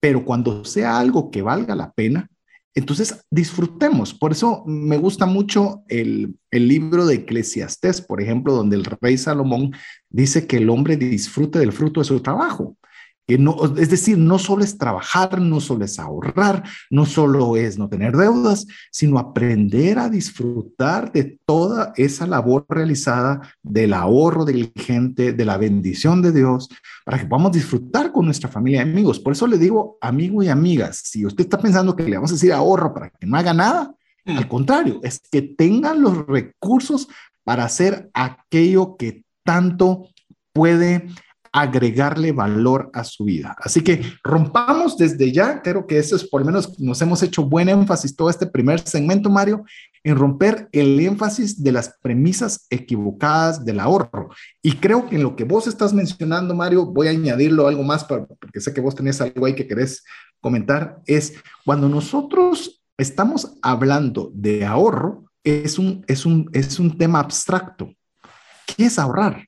[0.00, 2.30] pero cuando sea algo que valga la pena,
[2.74, 4.14] entonces disfrutemos.
[4.14, 9.18] Por eso me gusta mucho el, el libro de Eclesiastés, por ejemplo, donde el rey
[9.18, 9.72] Salomón
[10.08, 12.77] dice que el hombre disfrute del fruto de su trabajo
[13.28, 18.16] es decir, no solo es trabajar, no solo es ahorrar, no solo es no tener
[18.16, 25.58] deudas, sino aprender a disfrutar de toda esa labor realizada del ahorro diligente, de la
[25.58, 26.70] bendición de Dios,
[27.04, 29.20] para que podamos disfrutar con nuestra familia y amigos.
[29.20, 32.34] Por eso le digo, amigo y amigas, si usted está pensando que le vamos a
[32.34, 34.38] decir ahorro para que no haga nada, mm.
[34.38, 37.08] al contrario, es que tengan los recursos
[37.44, 40.08] para hacer aquello que tanto
[40.54, 41.08] puede
[41.52, 43.56] agregarle valor a su vida.
[43.58, 47.44] Así que rompamos desde ya, creo que eso es por lo menos nos hemos hecho
[47.44, 49.64] buen énfasis todo este primer segmento, Mario,
[50.04, 54.30] en romper el énfasis de las premisas equivocadas del ahorro.
[54.62, 58.04] Y creo que en lo que vos estás mencionando, Mario, voy a añadirlo algo más
[58.04, 60.04] porque sé que vos tenés algo ahí que querés
[60.40, 61.34] comentar, es
[61.64, 67.92] cuando nosotros estamos hablando de ahorro, es un, es un, es un tema abstracto.
[68.66, 69.47] ¿Qué es ahorrar?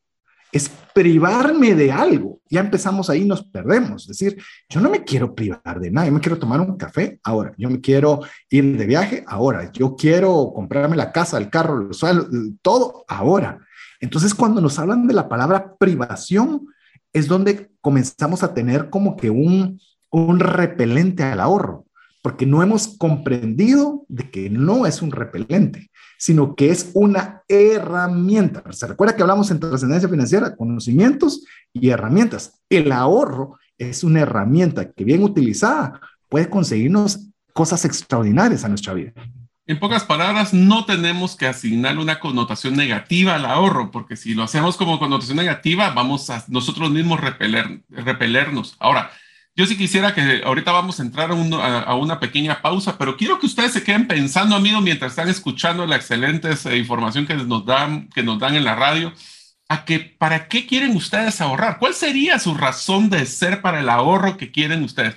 [0.53, 2.41] Es privarme de algo.
[2.49, 4.03] Ya empezamos ahí, nos perdemos.
[4.03, 7.21] Es decir, yo no me quiero privar de nada, yo me quiero tomar un café
[7.23, 11.89] ahora, yo me quiero ir de viaje ahora, yo quiero comprarme la casa, el carro,
[11.89, 12.27] el suelo,
[12.63, 13.61] todo ahora.
[14.01, 16.67] Entonces, cuando nos hablan de la palabra privación,
[17.13, 21.87] es donde comenzamos a tener como que un, un repelente al ahorro,
[22.23, 25.90] porque no hemos comprendido de que no es un repelente
[26.21, 28.63] sino que es una herramienta.
[28.73, 32.61] Se recuerda que hablamos en trascendencia financiera, conocimientos y herramientas.
[32.69, 39.13] El ahorro es una herramienta que bien utilizada puede conseguirnos cosas extraordinarias a nuestra vida.
[39.67, 44.43] En pocas palabras, no tenemos que asignar una connotación negativa al ahorro, porque si lo
[44.43, 48.77] hacemos como connotación negativa, vamos a nosotros mismos repeler, repelernos.
[48.79, 49.11] Ahora,
[49.57, 53.47] yo sí quisiera que ahorita vamos a entrar a, una pequeña pausa, pero quiero que
[53.47, 58.09] ustedes se queden pensando, amigos, mientras están escuchando la excelente eh, información que nos dan,
[58.09, 59.13] que nos dan en la radio,
[59.69, 61.79] a que para qué quieren ustedes ahorrar.
[61.79, 65.15] ¿Cuál sería su razón de ser para el ahorro que quieren ustedes?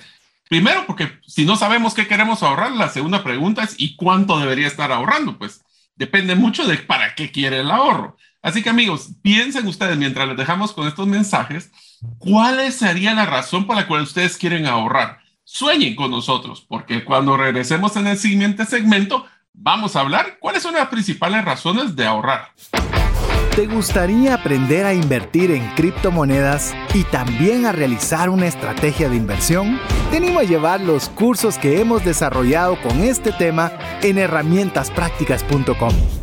[0.50, 4.68] Primero, porque si no sabemos qué queremos ahorrar, la segunda pregunta es ¿y cuánto debería
[4.68, 5.38] estar ahorrando?
[5.38, 5.64] Pues
[5.96, 8.18] depende mucho de para qué quiere el ahorro.
[8.42, 11.72] Así que amigos, piensen ustedes mientras les dejamos con estos mensajes
[12.20, 15.20] ¿Cuál sería la razón por la cual ustedes quieren ahorrar?
[15.44, 20.76] Sueñen con nosotros, porque cuando regresemos en el siguiente segmento, vamos a hablar cuáles son
[20.76, 22.52] las principales razones de ahorrar.
[23.56, 29.80] ¿Te gustaría aprender a invertir en criptomonedas y también a realizar una estrategia de inversión?
[30.10, 36.23] Te animo a llevar los cursos que hemos desarrollado con este tema en herramientasprácticas.com.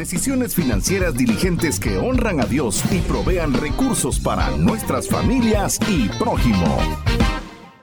[0.00, 6.78] Decisiones financieras diligentes que honran a Dios y provean recursos para nuestras familias y prójimo.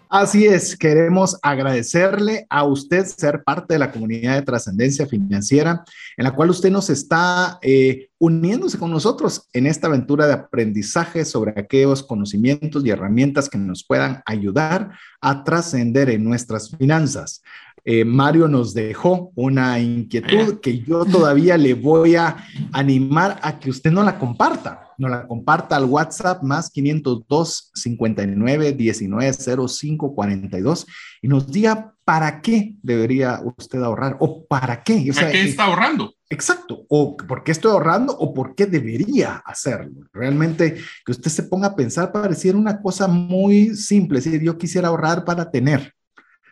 [0.10, 5.84] Así es, queremos agradecerle a usted ser parte de la comunidad de trascendencia financiera,
[6.18, 11.24] en la cual usted nos está eh, uniéndose con nosotros en esta aventura de aprendizaje
[11.24, 14.90] sobre aquellos conocimientos y herramientas que nos puedan ayudar
[15.22, 17.44] a trascender en nuestras finanzas.
[17.90, 22.36] Eh, Mario nos dejó una inquietud que yo todavía le voy a
[22.74, 24.82] animar a que usted no la comparta.
[24.98, 29.34] No la comparta al WhatsApp más 502 59 19
[29.70, 30.86] 05 42
[31.22, 35.10] y nos diga para qué debería usted ahorrar o para qué.
[35.16, 36.14] ¿Para qué está ahorrando?
[36.30, 40.02] Exacto, o por qué estoy ahorrando o por qué debería hacerlo.
[40.12, 44.90] Realmente que usted se ponga a pensar pareciera una cosa muy simple, si yo quisiera
[44.90, 45.94] ahorrar para tener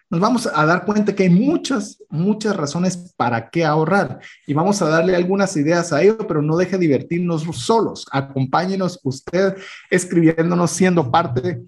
[0.10, 4.82] nos vamos a dar cuenta que hay muchas, muchas razones para qué ahorrar y vamos
[4.82, 8.06] a darle algunas ideas a ello, pero no deje de divertirnos solos.
[8.12, 9.56] Acompáñenos usted
[9.90, 11.64] escribiéndonos, siendo parte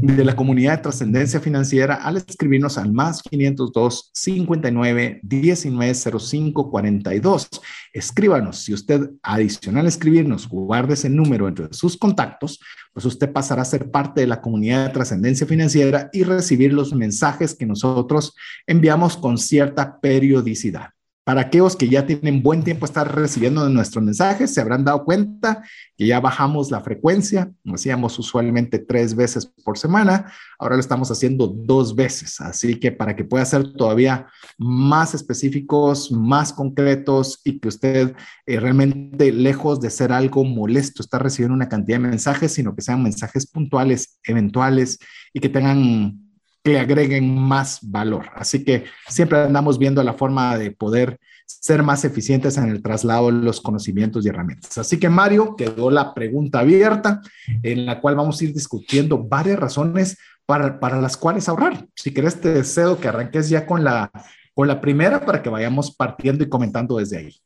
[0.00, 7.48] de la comunidad de trascendencia financiera al escribirnos al más 502 59 19 05 42.
[7.92, 8.58] Escríbanos.
[8.58, 12.60] Si usted adicional escribirnos guarde ese número entre sus contactos,
[12.94, 16.94] pues usted pasará a ser parte de la comunidad de trascendencia financiera y recibir los
[16.94, 18.34] mensajes que nosotros
[18.66, 20.90] enviamos con cierta periodicidad.
[21.24, 25.62] Para aquellos que ya tienen buen tiempo estar recibiendo nuestros mensajes, se habrán dado cuenta
[25.96, 31.10] que ya bajamos la frecuencia, lo hacíamos usualmente tres veces por semana, ahora lo estamos
[31.10, 34.26] haciendo dos veces, así que para que pueda ser todavía
[34.58, 41.18] más específicos, más concretos y que usted eh, realmente lejos de ser algo molesto, está
[41.18, 44.98] recibiendo una cantidad de mensajes, sino que sean mensajes puntuales, eventuales
[45.32, 46.23] y que tengan
[46.64, 48.30] que agreguen más valor.
[48.34, 53.26] Así que siempre andamos viendo la forma de poder ser más eficientes en el traslado
[53.26, 54.78] de los conocimientos y herramientas.
[54.78, 57.20] Así que Mario, quedó la pregunta abierta
[57.62, 61.86] en la cual vamos a ir discutiendo varias razones para, las cuales ahorrar.
[61.94, 64.10] Si quieres, te deseo que arranques ya con la,
[64.54, 67.36] con la primera para que vayamos partiendo y comentando desde ahí.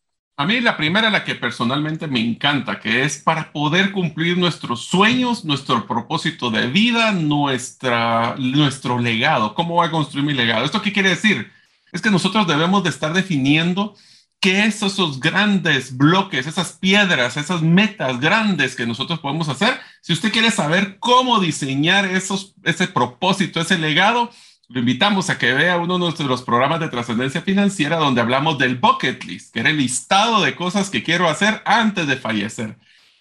[0.40, 4.85] A mí la primera, la que personalmente me encanta, que es para poder cumplir nuestros
[4.85, 9.53] sueños, nuestro propósito de vida, nuestra, nuestro legado.
[9.57, 10.64] ¿Cómo voy a construir mi legado?
[10.64, 11.51] ¿Esto qué quiere decir?
[11.90, 13.96] Es que nosotros debemos de estar definiendo
[14.38, 19.77] qué es esos grandes bloques, esas piedras, esas metas grandes que nosotros podemos hacer.
[20.03, 24.31] Si usted quiere saber cómo diseñar esos, ese propósito, ese legado,
[24.68, 28.76] lo invitamos a que vea uno de nuestros programas de trascendencia financiera donde hablamos del
[28.76, 32.76] bucket list, que era el listado de cosas que quiero hacer antes de fallecer.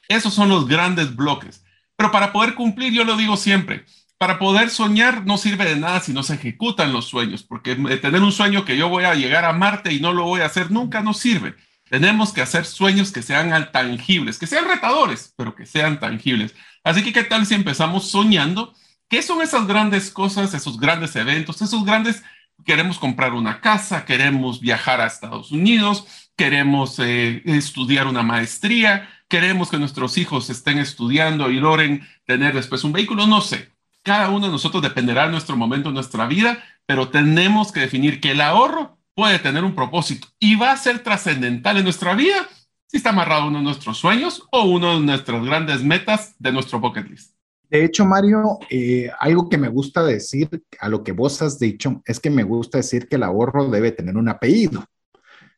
[0.09, 1.63] Esos son los grandes bloques.
[1.95, 3.85] Pero para poder cumplir, yo lo digo siempre,
[4.17, 8.21] para poder soñar no sirve de nada si no se ejecutan los sueños, porque tener
[8.21, 10.69] un sueño que yo voy a llegar a Marte y no lo voy a hacer
[10.69, 11.55] nunca no sirve.
[11.89, 16.53] Tenemos que hacer sueños que sean tangibles, que sean retadores, pero que sean tangibles.
[16.83, 18.73] Así que, ¿qué tal si empezamos soñando?
[19.09, 22.23] ¿Qué son esas grandes cosas, esos grandes eventos, esos grandes...
[22.65, 29.69] Queremos comprar una casa, queremos viajar a Estados Unidos, queremos eh, estudiar una maestría, queremos
[29.69, 33.71] que nuestros hijos estén estudiando y logren tener después un vehículo, no sé.
[34.01, 38.19] Cada uno de nosotros dependerá de nuestro momento, de nuestra vida, pero tenemos que definir
[38.19, 42.49] que el ahorro puede tener un propósito y va a ser trascendental en nuestra vida
[42.87, 46.51] si está amarrado a uno de nuestros sueños o uno de nuestras grandes metas de
[46.51, 47.36] nuestro bucket list.
[47.69, 50.49] De hecho, Mario, eh, algo que me gusta decir
[50.79, 53.91] a lo que vos has dicho es que me gusta decir que el ahorro debe
[53.91, 54.85] tener un apellido.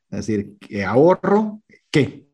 [0.09, 2.27] Es decir, que ahorro, ¿qué?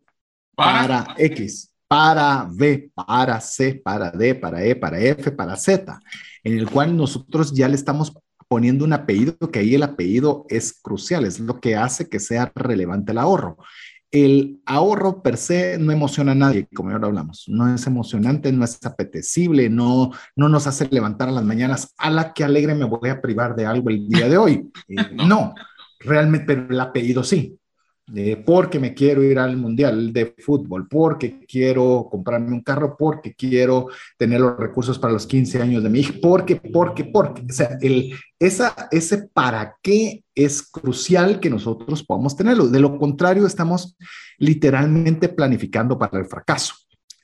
[0.55, 5.99] Para, X, para B, para C, para D, para E, para F, para Z,
[6.43, 8.13] en el cual nosotros ya le estamos
[8.47, 12.51] poniendo un apellido, que ahí el apellido es crucial, es lo que hace que sea
[12.55, 13.57] relevante el ahorro
[14.23, 17.45] el ahorro per se no emociona a nadie, como ya lo hablamos.
[17.47, 22.09] No es emocionante, no es apetecible, no, no nos hace levantar a las mañanas, a
[22.09, 24.71] la que alegre me voy a privar de algo el día de hoy.
[24.87, 25.55] Eh, no,
[25.99, 27.57] realmente, pero el apellido sí
[28.45, 33.87] porque me quiero ir al mundial de fútbol, porque quiero comprarme un carro, porque quiero
[34.17, 37.41] tener los recursos para los 15 años de mi hija, porque, porque, porque.
[37.41, 37.77] O sea,
[38.91, 42.67] ese para qué es crucial que nosotros podamos tenerlo.
[42.67, 43.97] De lo contrario, estamos
[44.37, 46.75] literalmente planificando para el fracaso.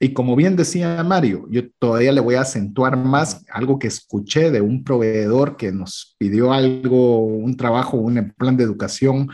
[0.03, 4.49] Y como bien decía Mario, yo todavía le voy a acentuar más algo que escuché
[4.49, 9.29] de un proveedor que nos pidió algo, un trabajo, un plan de educación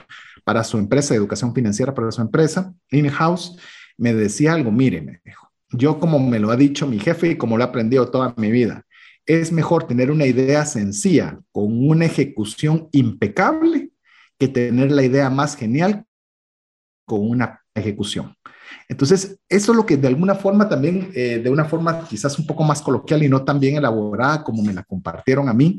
[0.47, 3.57] para su empresa, de educación financiera para su empresa, in-house,
[3.97, 7.35] me decía algo, mire, me dijo, yo como me lo ha dicho mi jefe y
[7.35, 8.85] como lo he aprendido toda mi vida,
[9.25, 13.91] es mejor tener una idea sencilla con una ejecución impecable
[14.39, 16.05] que tener la idea más genial
[17.03, 18.33] con una ejecución.
[18.87, 22.47] Entonces, eso es lo que de alguna forma también, eh, de una forma quizás un
[22.47, 25.77] poco más coloquial y no tan bien elaborada como me la compartieron a mí,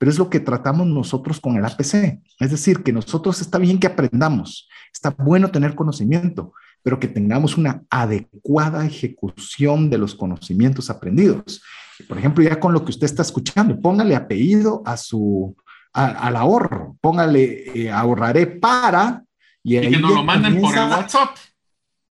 [0.00, 2.22] pero es lo que tratamos nosotros con el APC.
[2.38, 7.58] Es decir, que nosotros está bien que aprendamos, está bueno tener conocimiento, pero que tengamos
[7.58, 11.62] una adecuada ejecución de los conocimientos aprendidos.
[12.08, 15.54] Por ejemplo, ya con lo que usted está escuchando, póngale apellido a su,
[15.92, 19.22] al ahorro, póngale eh, ahorraré para...
[19.62, 21.36] Y, y que nos lo manden por el WhatsApp.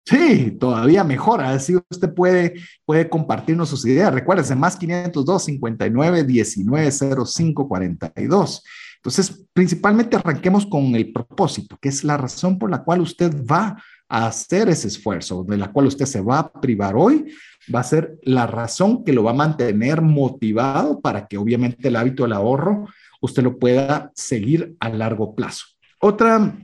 [0.04, 1.40] Sí, todavía mejor.
[1.40, 4.12] Así usted puede, puede compartirnos sus ideas.
[4.12, 8.62] Recuérdese, más 502 59 19 05 42.
[8.96, 13.76] Entonces, principalmente arranquemos con el propósito, que es la razón por la cual usted va
[14.08, 17.32] a hacer ese esfuerzo, de la cual usted se va a privar hoy,
[17.74, 21.96] va a ser la razón que lo va a mantener motivado para que obviamente el
[21.96, 22.86] hábito del ahorro
[23.20, 25.64] usted lo pueda seguir a largo plazo.
[25.98, 26.56] Otra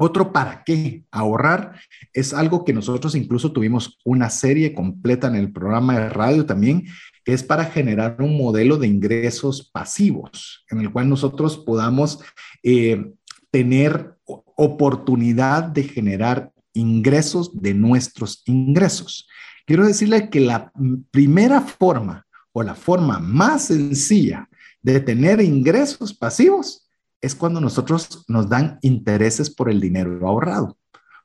[0.00, 1.80] otro para qué ahorrar
[2.12, 6.86] es algo que nosotros incluso tuvimos una serie completa en el programa de radio también,
[7.24, 12.20] que es para generar un modelo de ingresos pasivos, en el cual nosotros podamos
[12.62, 13.12] eh,
[13.50, 19.28] tener oportunidad de generar ingresos de nuestros ingresos.
[19.66, 20.72] Quiero decirle que la
[21.10, 24.48] primera forma o la forma más sencilla
[24.80, 26.87] de tener ingresos pasivos
[27.20, 30.76] es cuando nosotros nos dan intereses por el dinero ahorrado,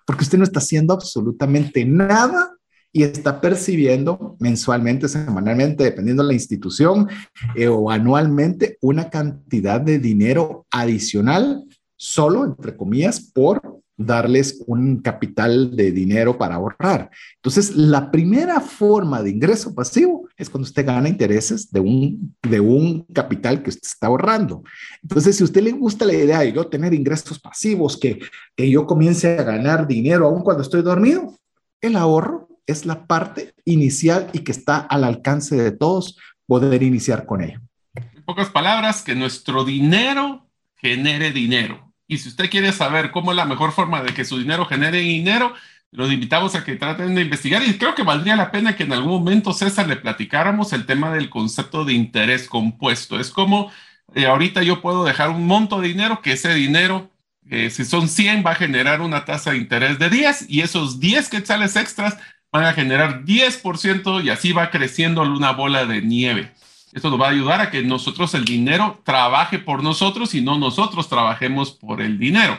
[0.05, 2.51] porque usted no está haciendo absolutamente nada
[2.91, 7.09] y está percibiendo mensualmente, semanalmente, dependiendo de la institución
[7.55, 11.63] eh, o anualmente, una cantidad de dinero adicional,
[11.95, 17.11] solo, entre comillas, por darles un capital de dinero para ahorrar.
[17.35, 22.59] Entonces, la primera forma de ingreso pasivo es cuando usted gana intereses de un, de
[22.59, 24.63] un capital que usted está ahorrando.
[25.01, 28.19] Entonces, si a usted le gusta la idea de yo tener ingresos pasivos, que,
[28.55, 31.37] que yo comience a ganar dinero aún cuando estoy dormido,
[31.81, 36.17] el ahorro es la parte inicial y que está al alcance de todos
[36.47, 37.59] poder iniciar con ello.
[37.95, 43.37] En pocas palabras, que nuestro dinero genere dinero y si usted quiere saber cómo es
[43.37, 45.53] la mejor forma de que su dinero genere dinero,
[45.91, 48.93] los invitamos a que traten de investigar y creo que valdría la pena que en
[48.93, 53.19] algún momento, César, le platicáramos el tema del concepto de interés compuesto.
[53.19, 53.71] Es como
[54.15, 57.11] eh, ahorita yo puedo dejar un monto de dinero que ese dinero,
[57.49, 60.99] eh, si son 100, va a generar una tasa de interés de 10 y esos
[60.99, 62.17] 10 quetzales extras
[62.51, 66.51] van a generar 10% y así va creciendo una bola de nieve.
[66.93, 70.57] Esto nos va a ayudar a que nosotros el dinero trabaje por nosotros y no
[70.57, 72.57] nosotros trabajemos por el dinero.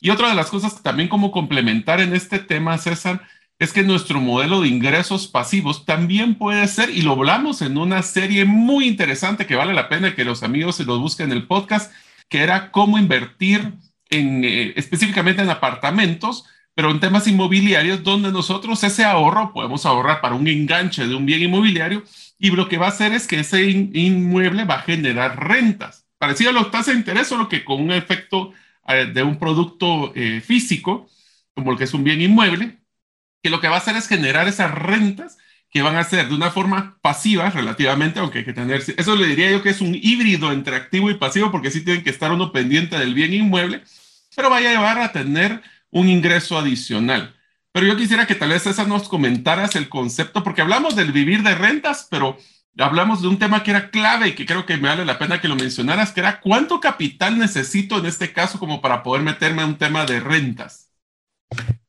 [0.00, 3.22] Y otra de las cosas también como complementar en este tema, César,
[3.58, 8.02] es que nuestro modelo de ingresos pasivos también puede ser, y lo hablamos en una
[8.02, 11.46] serie muy interesante que vale la pena que los amigos se lo busquen en el
[11.46, 11.92] podcast,
[12.28, 13.72] que era cómo invertir
[14.10, 20.34] eh, específicamente en apartamentos, pero en temas inmobiliarios, donde nosotros ese ahorro podemos ahorrar para
[20.34, 22.02] un enganche de un bien inmobiliario
[22.38, 26.06] y lo que va a hacer es que ese inmueble va a generar rentas.
[26.18, 28.52] Parecido a los tasas de interés, solo que con un efecto
[28.88, 31.08] eh, de un producto eh, físico,
[31.54, 32.78] como el que es un bien inmueble,
[33.42, 35.38] que lo que va a hacer es generar esas rentas
[35.70, 39.26] que van a ser de una forma pasiva relativamente, aunque hay que tener, eso le
[39.26, 42.32] diría yo que es un híbrido entre activo y pasivo, porque sí tienen que estar
[42.32, 43.82] uno pendiente del bien inmueble,
[44.34, 47.34] pero vaya a llevar a tener un ingreso adicional.
[47.76, 51.42] Pero yo quisiera que tal vez esa nos comentaras el concepto, porque hablamos del vivir
[51.42, 52.38] de rentas, pero
[52.78, 55.42] hablamos de un tema que era clave y que creo que me vale la pena
[55.42, 59.60] que lo mencionaras, que era cuánto capital necesito en este caso como para poder meterme
[59.60, 60.90] a un tema de rentas.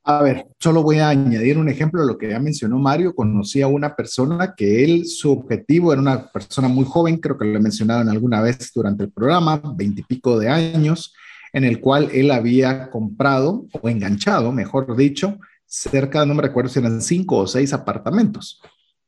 [0.03, 3.15] A ver, solo voy a añadir un ejemplo de lo que ya mencionó Mario.
[3.15, 7.45] Conocí a una persona que él, su objetivo era una persona muy joven, creo que
[7.45, 11.15] lo he mencionado en alguna vez durante el programa, veintipico de años,
[11.53, 16.79] en el cual él había comprado o enganchado, mejor dicho, cerca, no me recuerdo si
[16.79, 18.61] eran cinco o seis apartamentos.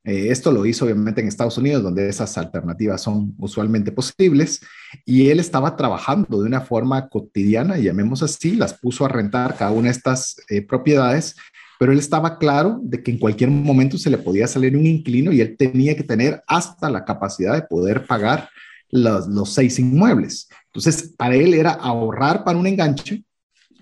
[0.03, 4.61] Eh, esto lo hizo obviamente en Estados Unidos, donde esas alternativas son usualmente posibles,
[5.05, 9.71] y él estaba trabajando de una forma cotidiana, llamemos así, las puso a rentar cada
[9.71, 11.35] una de estas eh, propiedades,
[11.79, 15.31] pero él estaba claro de que en cualquier momento se le podía salir un inquilino
[15.31, 18.49] y él tenía que tener hasta la capacidad de poder pagar
[18.89, 20.49] los, los seis inmuebles.
[20.67, 23.23] Entonces, para él era ahorrar para un enganche,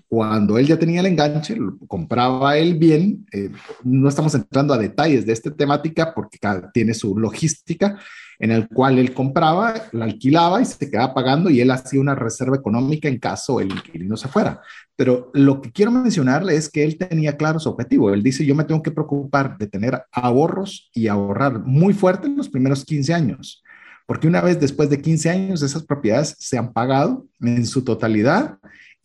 [0.08, 1.56] cuando él ya tenía el enganche,
[1.86, 3.26] compraba el bien.
[3.30, 3.50] Eh,
[3.84, 6.38] no estamos entrando a detalles de esta temática porque
[6.72, 7.98] tiene su logística
[8.38, 12.14] en el cual él compraba, la alquilaba y se quedaba pagando y él hacía una
[12.14, 14.62] reserva económica en caso el inquilino se fuera.
[14.96, 18.12] Pero lo que quiero mencionarle es que él tenía claro su objetivo.
[18.14, 22.36] Él dice, yo me tengo que preocupar de tener ahorros y ahorrar muy fuerte en
[22.36, 23.62] los primeros 15 años.
[24.06, 28.58] Porque una vez después de 15 años, esas propiedades se han pagado en su totalidad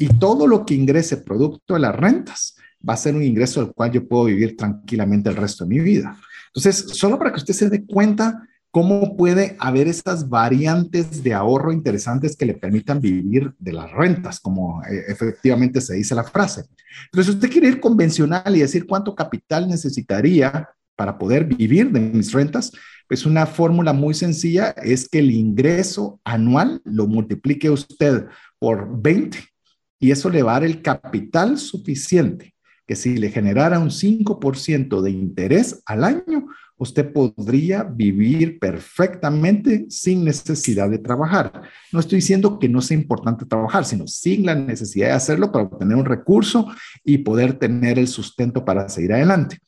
[0.03, 3.73] y todo lo que ingrese producto de las rentas va a ser un ingreso del
[3.73, 6.17] cual yo puedo vivir tranquilamente el resto de mi vida.
[6.47, 11.71] Entonces, solo para que usted se dé cuenta cómo puede haber esas variantes de ahorro
[11.71, 16.65] interesantes que le permitan vivir de las rentas, como eh, efectivamente se dice la frase.
[17.09, 22.01] Pero si usted quiere ir convencional y decir cuánto capital necesitaría para poder vivir de
[22.01, 22.73] mis rentas,
[23.07, 28.25] pues una fórmula muy sencilla es que el ingreso anual lo multiplique usted
[28.59, 29.52] por 20
[30.03, 32.53] y eso le va a dar el capital suficiente
[32.85, 40.25] que si le generara un 5% de interés al año, usted podría vivir perfectamente sin
[40.25, 41.61] necesidad de trabajar.
[41.93, 45.63] No estoy diciendo que no sea importante trabajar, sino sin la necesidad de hacerlo para
[45.63, 46.67] obtener un recurso
[47.05, 49.59] y poder tener el sustento para seguir adelante.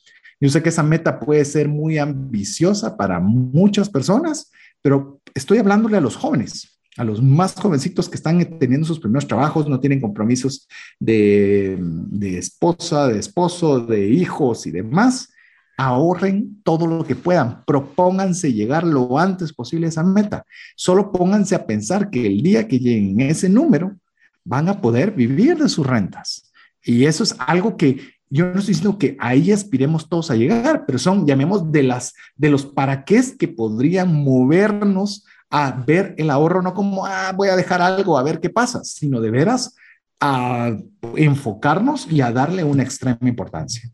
[0.41, 5.95] Yo sé que esa meta puede ser muy ambiciosa para muchas personas, pero estoy hablándole
[5.95, 10.01] a los jóvenes a los más jovencitos que están teniendo sus primeros trabajos, no tienen
[10.01, 10.67] compromisos
[10.99, 11.77] de,
[12.21, 15.29] esposa, de esposo, de hijos y demás,
[15.77, 20.45] ahorren todo lo que puedan, propónganse llegar lo antes posible a esa meta.
[20.75, 23.97] Solo pónganse a pensar que el día que lleguen ese número,
[24.45, 26.51] van a poder vivir de sus rentas.
[26.83, 30.85] Y eso es algo que yo no estoy diciendo que ahí aspiremos todos a llegar,
[30.85, 36.29] pero son, llamemos, de, las, de los para qué que podrían movernos a ver el
[36.29, 39.75] ahorro no como, ah, voy a dejar algo a ver qué pasa, sino de veras
[40.19, 40.71] a
[41.15, 43.89] enfocarnos y a darle una extrema importancia.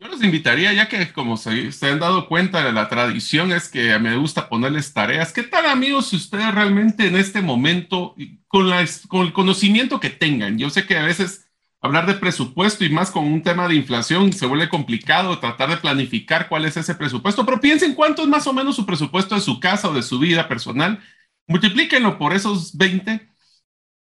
[0.00, 3.98] Yo los invitaría, ya que como se, han dado cuenta de la tradición es que
[3.98, 5.32] me gusta ponerles tareas.
[5.32, 8.14] ¿Qué tal amigos si ustedes realmente en este momento,
[8.48, 8.70] con,
[9.08, 11.46] con el conocimiento que tengan, yo sé que a veces
[11.82, 15.76] hablar de presupuesto y más con un tema de inflación se vuelve complicado tratar de
[15.76, 19.40] planificar cuál es ese presupuesto, pero piensen cuánto es más o menos su presupuesto de
[19.40, 21.00] su casa o de su vida personal,
[21.48, 23.28] multiplíquenlo por esos 20,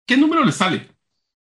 [0.06, 0.90] ¿qué número les sale?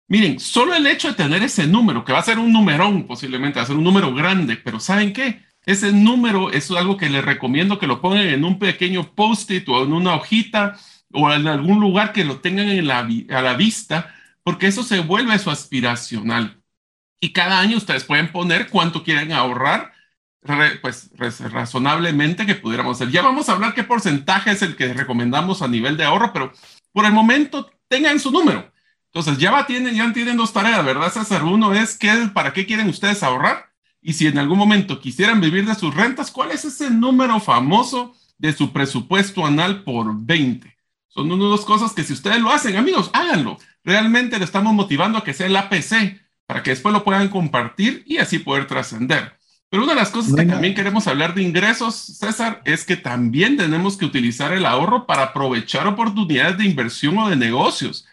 [0.07, 3.59] Miren, solo el hecho de tener ese número, que va a ser un numerón posiblemente,
[3.59, 5.45] va a ser un número grande, pero ¿saben qué?
[5.65, 9.83] Ese número es algo que les recomiendo que lo pongan en un pequeño post-it o
[9.83, 10.77] en una hojita
[11.11, 14.13] o en algún lugar que lo tengan a la vista,
[14.45, 16.63] porque eso se vuelve su aspiracional.
[17.19, 19.91] Y cada año ustedes pueden poner cuánto quieren ahorrar,
[20.81, 21.09] pues
[21.51, 23.11] razonablemente que pudiéramos hacer.
[23.11, 26.53] Ya vamos a hablar qué porcentaje es el que recomendamos a nivel de ahorro, pero
[26.93, 28.71] por el momento tengan su número
[29.15, 31.45] entonces, ya, tienen, ya tienen dos tareas, ¿verdad, César?
[31.45, 33.71] Uno es qué, para qué quieren ustedes ahorrar
[34.01, 38.13] y si en algún momento quisieran vivir de sus rentas, ¿cuál es ese número famoso
[38.37, 40.74] de su presupuesto anual por 20?
[41.15, 43.57] Son una de las cosas que si ustedes lo hacen, amigos, háganlo.
[43.83, 48.03] Realmente le estamos motivando a que sea el APC para que después lo puedan compartir
[48.05, 49.37] y así poder trascender.
[49.69, 53.57] Pero una de las cosas que también queremos hablar de ingresos, César, es que también
[53.57, 58.05] tenemos que utilizar el ahorro para aprovechar oportunidades de inversión o de negocios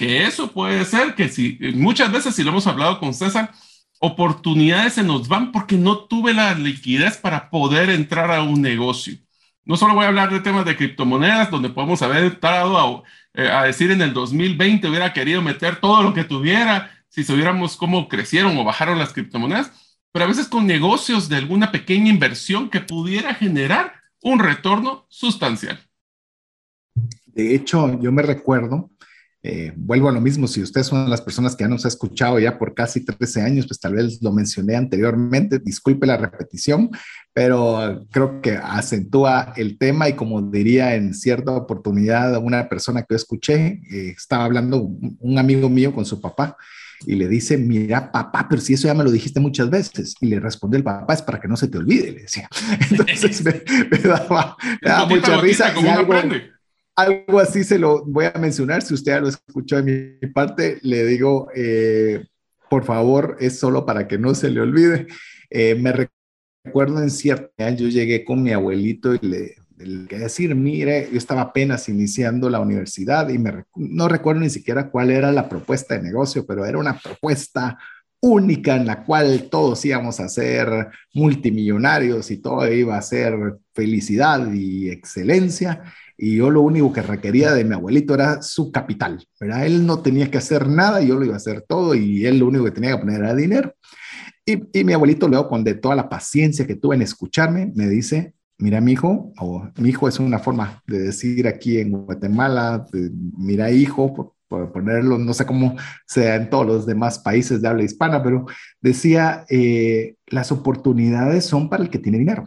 [0.00, 3.52] que eso puede ser que si muchas veces si lo hemos hablado con César,
[3.98, 9.18] oportunidades se nos van porque no tuve la liquidez para poder entrar a un negocio.
[9.70, 13.04] No solo voy a hablar de temas de criptomonedas, donde podemos haber entrado a,
[13.34, 17.76] eh, a decir en el 2020 hubiera querido meter todo lo que tuviera, si sabiéramos
[17.76, 19.70] cómo crecieron o bajaron las criptomonedas,
[20.10, 25.78] pero a veces con negocios de alguna pequeña inversión que pudiera generar un retorno sustancial.
[27.26, 28.90] De hecho, yo me recuerdo
[29.42, 32.38] eh, vuelvo a lo mismo, si ustedes son las personas que ya nos ha escuchado
[32.38, 36.90] ya por casi 13 años, pues tal vez lo mencioné anteriormente, disculpe la repetición,
[37.32, 43.08] pero creo que acentúa el tema y como diría en cierta oportunidad una persona que
[43.10, 46.56] yo escuché, eh, estaba hablando un amigo mío con su papá
[47.06, 50.14] y le dice, mira, papá, pero si eso ya me lo dijiste muchas veces.
[50.20, 52.46] Y le responde el papá, es para que no se te olvide, le decía.
[52.90, 53.42] Entonces
[53.90, 54.56] me, daba,
[55.08, 55.72] mucha risa.
[55.80, 56.12] Y algo,
[57.00, 58.82] algo así se lo voy a mencionar.
[58.82, 62.24] Si usted ya lo escuchó de mi parte, le digo, eh,
[62.68, 65.06] por favor, es solo para que no se le olvide.
[65.50, 66.08] Eh, me
[66.64, 71.42] recuerdo en cierto yo llegué con mi abuelito y le, le decir, mire, yo estaba
[71.42, 76.02] apenas iniciando la universidad y me, no recuerdo ni siquiera cuál era la propuesta de
[76.02, 77.78] negocio, pero era una propuesta
[78.20, 84.52] única en la cual todos íbamos a ser multimillonarios y todo iba a ser felicidad
[84.52, 85.82] y excelencia
[86.22, 89.64] y yo lo único que requería de mi abuelito era su capital, ¿verdad?
[89.64, 92.48] Él no tenía que hacer nada, yo lo iba a hacer todo y él lo
[92.48, 93.74] único que tenía que poner era dinero.
[94.44, 98.82] Y, mi abuelito luego con toda la paciencia que tuve en escucharme, me dice, mira
[98.82, 102.84] mi hijo, o mi hijo es una forma de decir aquí en Guatemala,
[103.38, 107.84] mira hijo, por, ponerlo, no sé cómo sea en todos los demás países de habla
[107.84, 108.44] hispana, pero
[108.82, 112.46] decía, eh, las oportunidades son para el que tiene dinero.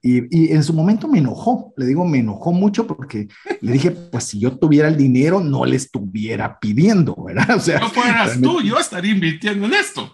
[0.00, 3.28] Y, en su momento me enojó, le digo, me enojó mucho porque
[3.60, 7.48] le dije, pues si yo tuviera el dinero, no le estuviera pidiendo, ¿verdad?
[7.56, 10.12] O sea, no fueras tú, yo estaría invirtiendo en esto.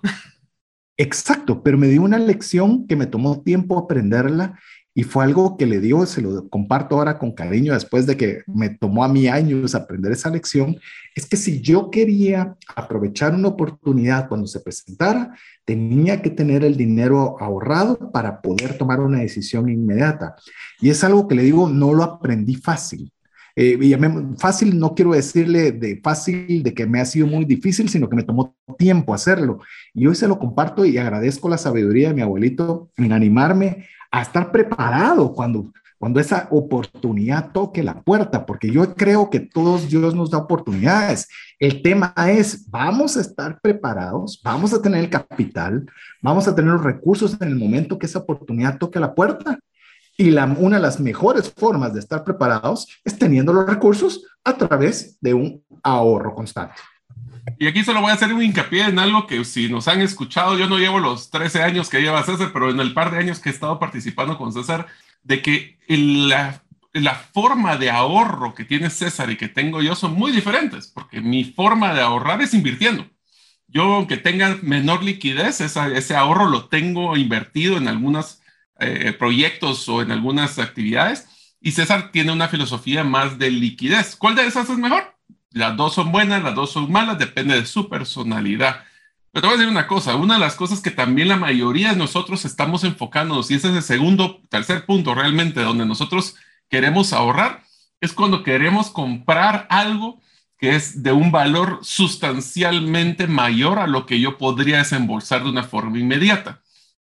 [0.97, 4.59] Exacto, pero me dio una lección que me tomó tiempo aprenderla
[4.97, 8.43] y fue algo que le dio, se lo comparto ahora con cariño después de que
[8.47, 10.77] me tomó a mí años aprender esa lección,
[11.17, 15.35] es que si yo quería aprovechar una oportunidad cuando se presentara,
[15.65, 20.37] tenía que tener el dinero ahorrado para poder tomar una decisión inmediata.
[20.81, 23.11] Y es algo que le digo, no lo aprendí fácil.
[23.57, 23.95] Eh, y
[24.37, 28.17] fácil no quiero decirle de fácil de que me ha sido muy difícil, sino que
[28.17, 29.61] me tomó tiempo hacerlo.
[29.93, 34.23] Y hoy se lo comparto y agradezco la sabiduría de mi abuelito en animarme a
[34.23, 40.15] estar preparado cuando, cuando esa oportunidad toque la puerta, porque yo creo que todos Dios
[40.15, 41.29] nos da oportunidades.
[41.59, 45.85] El tema es, vamos a estar preparados, vamos a tener el capital,
[46.23, 49.59] vamos a tener los recursos en el momento que esa oportunidad toque la puerta.
[50.17, 55.19] Y una de las mejores formas de estar preparados es teniendo los recursos a través
[55.21, 56.77] de un ahorro constante.
[57.59, 60.59] Y aquí solo voy a hacer un hincapié en algo que si nos han escuchado,
[60.59, 63.39] yo no llevo los 13 años que lleva César, pero en el par de años
[63.39, 64.87] que he estado participando con César,
[65.23, 66.61] de que la,
[67.33, 71.45] forma de ahorro que tiene César y que tengo yo son muy diferentes, porque mi
[71.45, 73.09] forma de ahorrar es invirtiendo.
[73.67, 78.41] Yo, aunque tenga menor liquidez, ese ahorro lo tengo invertido en algunos
[78.81, 81.29] eh, proyectos o en algunas actividades
[81.65, 84.17] y César tiene una filosofía más de liquidez.
[84.17, 85.14] ¿Cuál de esas es mejor?
[85.55, 88.83] Las dos son buenas, las dos son malas, depende de su personalidad.
[89.31, 91.91] Pero te voy a decir una cosa, una de las cosas que también la mayoría
[91.91, 96.35] de nosotros estamos enfocándonos, y ese es el segundo, tercer punto realmente, donde nosotros
[96.69, 97.63] queremos ahorrar,
[98.01, 100.21] es cuando queremos comprar algo
[100.59, 105.63] que es de un valor sustancialmente mayor a lo que yo podría desembolsar de una
[105.63, 106.63] forma inmediata.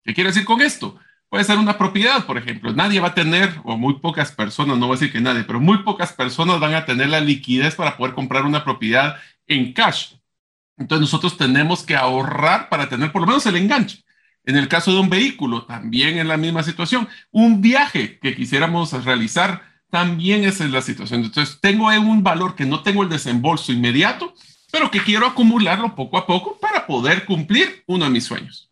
[0.04, 0.96] ¿Qué quiere decir con esto?
[1.28, 2.72] Puede ser una propiedad, por ejemplo.
[2.72, 5.60] Nadie va a tener, o muy pocas personas, no voy a decir que nadie, pero
[5.60, 9.16] muy pocas personas van a tener la liquidez para poder comprar una propiedad
[9.46, 10.14] en cash.
[10.78, 14.04] Entonces nosotros tenemos que ahorrar para tener por lo menos el enganche.
[14.44, 17.08] En el caso de un vehículo, también en la misma situación.
[17.32, 21.24] Un viaje que quisiéramos realizar, también esa es la situación.
[21.24, 24.34] Entonces tengo un valor que no tengo el desembolso inmediato,
[24.70, 28.70] pero que quiero acumularlo poco a poco para poder cumplir uno de mis sueños.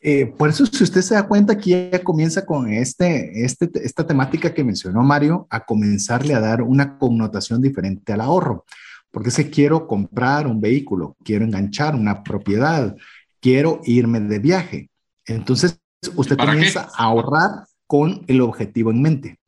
[0.00, 4.06] Eh, por eso, si usted se da cuenta, aquí ya comienza con este, este, esta
[4.06, 8.64] temática que mencionó Mario, a comenzarle a dar una connotación diferente al ahorro.
[9.10, 12.96] Porque si quiero comprar un vehículo, quiero enganchar una propiedad,
[13.40, 14.90] quiero irme de viaje.
[15.26, 15.80] Entonces,
[16.14, 19.38] usted comienza a ahorrar con el objetivo en mente.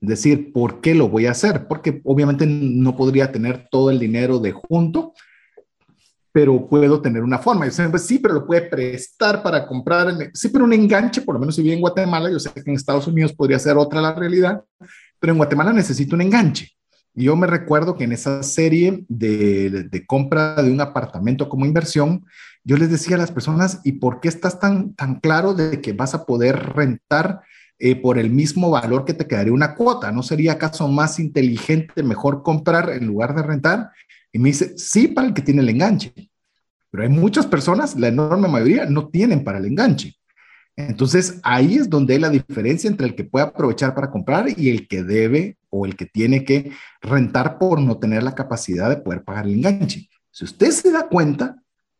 [0.00, 1.66] Es decir, ¿por qué lo voy a hacer?
[1.66, 5.14] Porque obviamente no podría tener todo el dinero de junto,
[6.38, 7.66] pero puedo tener una forma.
[7.66, 10.30] Y siempre, sí, pero lo puede prestar para comprar.
[10.32, 12.76] sí, pero un enganche, por lo menos si vive en Guatemala, yo sé que en
[12.76, 14.62] Estados Unidos podría ser otra la realidad,
[15.18, 16.68] pero en Guatemala necesito un enganche.
[17.12, 22.24] Yo me recuerdo que en esa serie de, de, compra de un apartamento como inversión,
[22.62, 25.92] yo les decía a las personas, ¿y por qué estás tan, tan claro de que
[25.92, 27.40] vas a poder rentar
[27.80, 30.12] eh, por el mismo valor que te quedaría una cuota?
[30.12, 33.90] ¿No sería acaso más inteligente, mejor comprar en lugar de rentar?
[34.32, 36.27] Y me dice, sí, para el que tiene el enganche.
[36.90, 40.14] Pero hay muchas personas, la enorme mayoría, no tienen para el enganche.
[40.76, 44.70] Entonces, ahí es donde hay la diferencia entre el que puede aprovechar para comprar y
[44.70, 46.70] el que debe o el que tiene que
[47.02, 50.08] rentar por no tener la capacidad de poder pagar el enganche.
[50.30, 51.56] Si usted se da cuenta,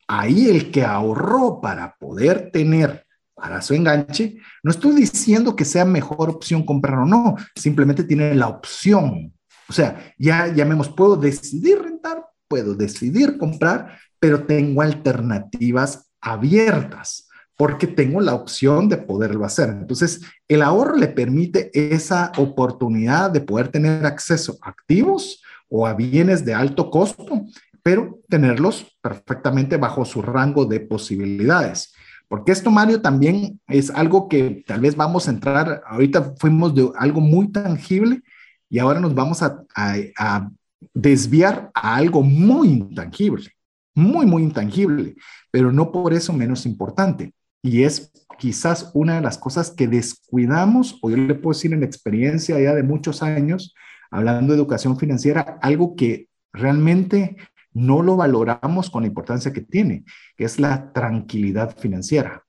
[0.07, 5.85] ahí el que ahorró para poder tener para su enganche, no estoy diciendo que sea
[5.85, 9.33] mejor opción comprar o no, simplemente tiene la opción.
[9.69, 17.89] O sea, ya llamemos, puedo decidir rentar, puedo decidir comprar, pero tengo alternativas abiertas porque
[17.89, 19.69] tengo la opción de poderlo hacer.
[19.71, 25.93] Entonces, el ahorro le permite esa oportunidad de poder tener acceso a activos o a
[25.93, 27.45] bienes de alto costo,
[27.83, 31.93] pero tenerlos perfectamente bajo su rango de posibilidades.
[32.29, 36.93] Porque esto, Mario, también es algo que tal vez vamos a entrar, ahorita fuimos de
[36.97, 38.23] algo muy tangible
[38.71, 40.49] y ahora nos vamos a, a
[40.95, 43.51] desviar a algo muy intangible
[43.99, 45.17] muy, muy intangible,
[45.51, 47.35] pero no por eso menos importante.
[47.63, 51.83] Y es quizás una de las cosas que descuidamos, o yo le puedo decir en
[51.83, 53.75] experiencia ya de muchos años,
[54.11, 57.37] hablando de educación financiera, algo que realmente
[57.73, 60.05] no lo valoramos con la importancia que tiene,
[60.37, 62.45] que es la tranquilidad financiera.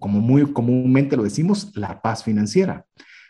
[0.00, 2.86] Como muy comúnmente lo decimos, la paz financiera.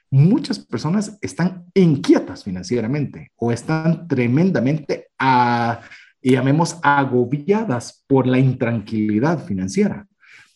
[0.08, 5.80] Muchas personas están inquietas financieramente o están tremendamente a,
[6.26, 10.08] y llamemos agobiadas por la intranquilidad financiera.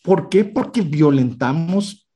[0.03, 0.43] ¿Por qué?
[0.43, 2.09] Porque violentamos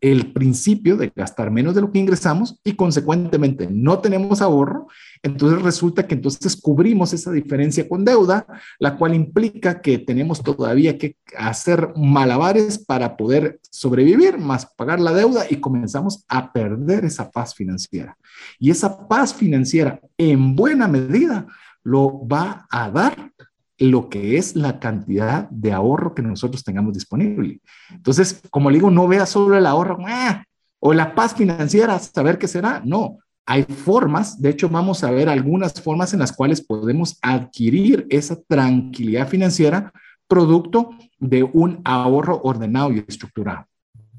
[0.00, 4.86] el principio de gastar menos de lo que ingresamos y consecuentemente no tenemos ahorro,
[5.24, 8.46] entonces resulta que entonces cubrimos esa diferencia con deuda,
[8.78, 15.12] la cual implica que tenemos todavía que hacer malabares para poder sobrevivir, más pagar la
[15.12, 18.16] deuda y comenzamos a perder esa paz financiera.
[18.60, 21.48] Y esa paz financiera en buena medida
[21.82, 23.32] lo va a dar
[23.78, 27.60] lo que es la cantidad de ahorro que nosotros tengamos disponible.
[27.90, 30.44] Entonces, como le digo, no vea solo el ahorro ah,
[30.78, 32.82] o la paz financiera, saber qué será.
[32.84, 38.06] No, hay formas, de hecho vamos a ver algunas formas en las cuales podemos adquirir
[38.10, 39.92] esa tranquilidad financiera
[40.28, 43.66] producto de un ahorro ordenado y estructurado.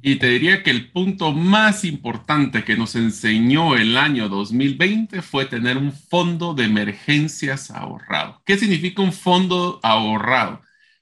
[0.04, 5.45] Y te diría que el punto más importante que nos enseñó el año 2020 fue
[5.45, 8.41] tener un fondo de emergencias ahorrado.
[8.45, 10.62] ¿Qué significa un fondo ahorrado?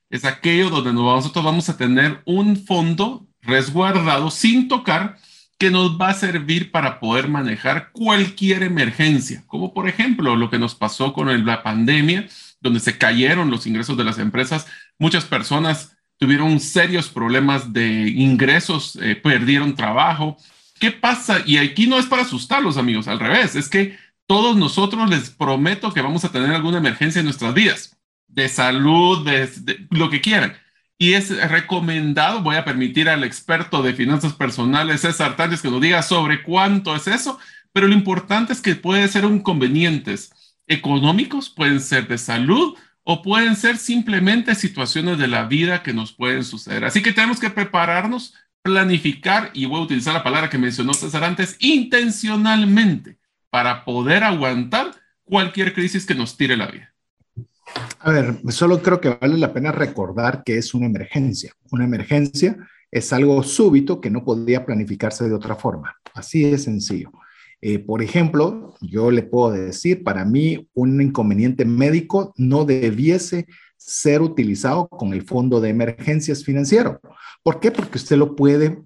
[0.10, 5.18] Es aquello donde nosotros vamos a tener un fondo resguardado sin tocar
[5.58, 10.60] que nos va a servir para poder manejar cualquier emergencia, como por ejemplo lo que
[10.60, 12.28] nos pasó con la pandemia,
[12.60, 14.68] donde se cayeron los ingresos de las empresas.
[14.98, 20.38] Muchas personas tuvieron serios problemas de ingresos, eh, perdieron trabajo.
[20.80, 21.42] ¿Qué pasa?
[21.46, 23.98] Y aquí no es para asustarlos, amigos, al revés, es que
[24.28, 27.98] todos nosotros les prometo que vamos a tener alguna emergencia en nuestras vidas,
[28.28, 30.56] de salud, de, lo que quieran.
[30.98, 35.82] Y es recomendado, voy a permitir al experto de finanzas personales, César Tández, que nos
[35.82, 37.40] diga sobre cuánto es eso,
[37.72, 40.34] pero lo importante es que pueden ser inconvenientes
[40.68, 42.78] económicos, pueden ser de salud
[43.12, 46.86] o pueden ser simplemente situaciones de la vida que nos pueden suceder.
[46.86, 51.24] Así que tenemos que prepararnos, planificar, y voy a utilizar la palabra que mencionó César
[51.24, 53.18] antes, intencionalmente,
[53.50, 54.92] para poder aguantar
[55.24, 56.94] cualquier crisis que nos tire la vida.
[58.00, 61.52] A ver, solo creo que vale la pena recordar que es una emergencia.
[61.72, 62.58] Una emergencia
[62.92, 65.96] es algo súbito que no podía planificarse de otra forma.
[66.14, 67.12] Así de sencillo.
[67.62, 73.48] Eh, por ejemplo, yo le puedo decir, para mí un inconveniente médico no debiese
[73.78, 77.00] ser utilizado con el fondo de emergencias financiero.
[77.44, 77.72] ¿Por qué?
[77.72, 78.82] Porque usted lo puede,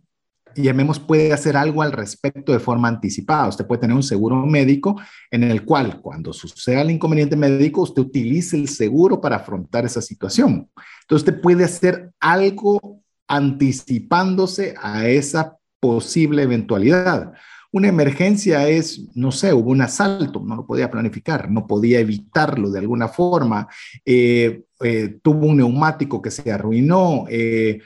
[0.55, 3.47] llamemos, puede hacer algo al respecto de forma anticipada.
[3.47, 4.99] Usted puede tener un seguro médico
[5.29, 10.01] en el cual cuando suceda el inconveniente médico, usted utilice el seguro para afrontar esa
[10.01, 10.69] situación.
[11.01, 17.33] Entonces, usted puede hacer algo anticipándose a esa posible eventualidad.
[17.73, 22.69] Una emergencia es, no sé, hubo un asalto, no lo podía planificar, no podía evitarlo
[22.69, 23.67] de alguna forma,
[24.05, 27.25] eh, eh, tuvo un neumático que se arruinó.
[27.29, 27.79] Eh,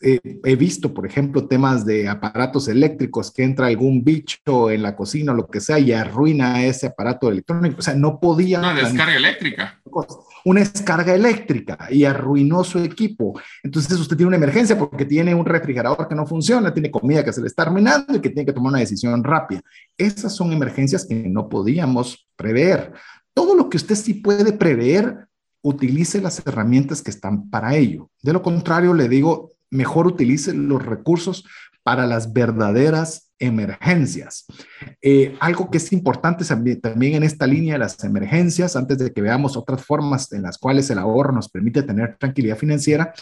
[0.00, 5.32] he visto, por ejemplo, temas de aparatos eléctricos que entra algún bicho en la cocina
[5.32, 7.80] o lo que sea y arruina ese aparato electrónico.
[7.80, 8.60] O sea, no podía.
[8.60, 9.80] Una descarga eléctrica
[10.44, 13.40] una descarga eléctrica y arruinó su equipo.
[13.62, 17.32] Entonces usted tiene una emergencia porque tiene un refrigerador que no funciona, tiene comida que
[17.32, 19.62] se le está arruinando y que tiene que tomar una decisión rápida.
[19.96, 22.92] Esas son emergencias que no podíamos prever.
[23.34, 25.28] Todo lo que usted sí puede prever,
[25.62, 28.10] utilice las herramientas que están para ello.
[28.20, 31.44] De lo contrario, le digo, mejor utilice los recursos
[31.82, 34.44] para las verdaderas emergencias.
[35.00, 39.20] Eh, algo que es importante también en esta línea de las emergencias, antes de que
[39.20, 43.12] veamos otras formas en las cuales el ahorro nos permite tener tranquilidad financiera,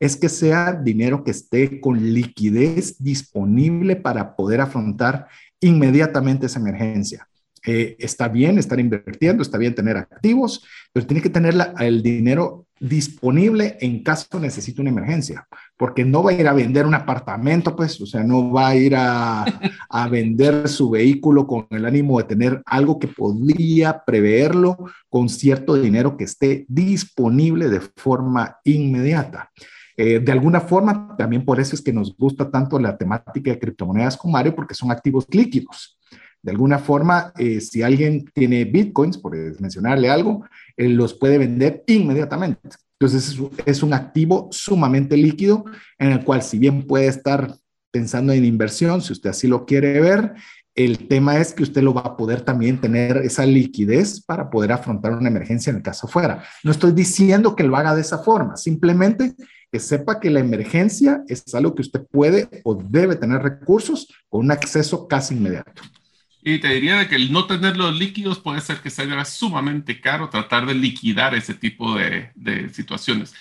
[0.00, 5.28] es que sea dinero que esté con liquidez disponible para poder afrontar
[5.60, 7.28] inmediatamente esa emergencia.
[7.66, 12.66] Eh, está bien estar invirtiendo, está bien tener activos, pero tiene que tener el dinero
[12.80, 15.46] disponible en caso necesite una emergencia,
[15.78, 18.76] porque no va a ir a vender un apartamento, pues, o sea, no va a
[18.76, 19.44] ir a,
[19.88, 24.76] a vender su vehículo con el ánimo de tener algo que podría preverlo
[25.08, 29.50] con cierto dinero que esté disponible de forma inmediata.
[29.96, 33.58] Eh, de alguna forma, también por eso es que nos gusta tanto la temática de
[33.58, 35.98] criptomonedas con Mario, porque son activos líquidos.
[36.42, 40.44] De alguna forma, eh, si alguien tiene bitcoins, por mencionarle algo,
[40.76, 42.68] los puede vender inmediatamente.
[43.00, 45.64] Entonces es, un activo sumamente líquido
[45.98, 47.54] en el cual si bien puede estar
[47.92, 50.34] pensando en inversión, si usted así lo quiere ver,
[50.74, 54.72] el tema es que usted lo va a poder también tener esa liquidez para poder
[54.72, 56.44] afrontar una emergencia en el caso fuera.
[56.64, 59.34] No estoy diciendo que lo haga de esa forma, simplemente
[59.70, 64.44] que sepa que la emergencia es algo que usted puede o debe tener recursos con
[64.44, 65.82] un acceso casi inmediato.
[66.54, 70.00] Y te diría de que el no tener los líquidos puede ser que sea sumamente
[70.00, 73.34] caro tratar de liquidar ese tipo de, de situaciones.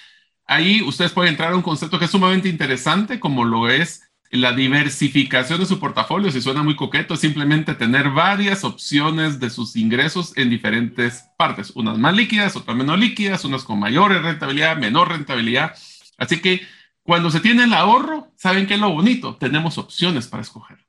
[0.45, 4.51] Ahí ustedes pueden entrar a un concepto que es sumamente interesante, como lo es la
[4.51, 6.32] diversificación de su portafolio.
[6.32, 11.72] Si suena muy coqueto, es simplemente tener varias opciones de sus ingresos en diferentes partes,
[11.76, 15.76] unas más líquidas, otras menos líquidas, unas con mayor rentabilidad, menor rentabilidad.
[16.18, 16.68] Así que
[17.03, 19.38] cuando se tiene el ahorro, ¿saben qué es lo bonito?
[19.38, 20.86] Tenemos opciones para escoger.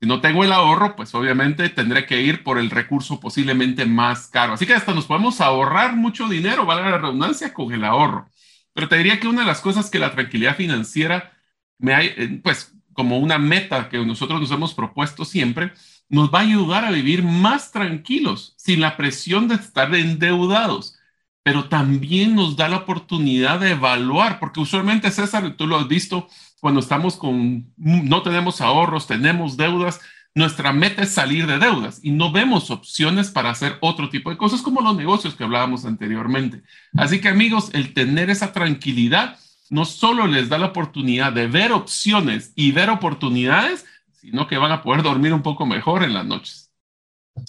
[0.00, 4.28] Si no tengo el ahorro, pues obviamente tendré que ir por el recurso posiblemente más
[4.28, 4.54] caro.
[4.54, 8.30] Así que hasta nos podemos ahorrar mucho dinero, vale la redundancia, con el ahorro.
[8.72, 11.32] Pero te diría que una de las cosas que la tranquilidad financiera
[11.78, 15.72] me eh, pues como una meta que nosotros nos hemos propuesto siempre,
[16.08, 20.98] nos va a ayudar a vivir más tranquilos, sin la presión de estar endeudados,
[21.42, 26.28] pero también nos da la oportunidad de evaluar, porque usualmente César, tú lo has visto,
[26.60, 30.00] cuando estamos con, no tenemos ahorros, tenemos deudas,
[30.34, 34.36] nuestra meta es salir de deudas y no vemos opciones para hacer otro tipo de
[34.36, 36.62] cosas como los negocios que hablábamos anteriormente.
[36.94, 39.38] Así que amigos, el tener esa tranquilidad
[39.70, 43.86] no solo les da la oportunidad de ver opciones y ver oportunidades,
[44.20, 46.69] sino que van a poder dormir un poco mejor en las noches.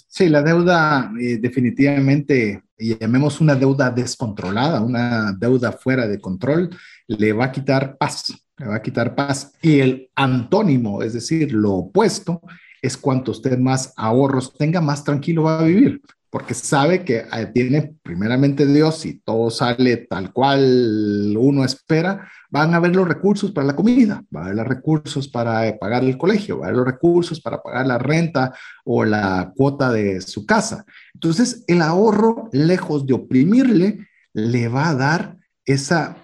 [0.06, 6.70] Sí, la deuda eh, definitivamente, llamemos una deuda descontrolada, una deuda fuera de control,
[7.06, 9.52] le va a quitar paz me va a quitar paz.
[9.60, 12.40] Y el antónimo, es decir, lo opuesto,
[12.80, 16.00] es cuanto usted más ahorros tenga, más tranquilo va a vivir,
[16.32, 22.72] porque sabe que eh, tiene primeramente Dios y todo sale tal cual uno espera, van
[22.72, 26.04] a haber los recursos para la comida, va a haber los recursos para eh, pagar
[26.04, 30.22] el colegio, va a haber los recursos para pagar la renta o la cuota de
[30.22, 30.86] su casa.
[31.12, 36.16] Entonces, el ahorro, lejos de oprimirle, le va a dar esa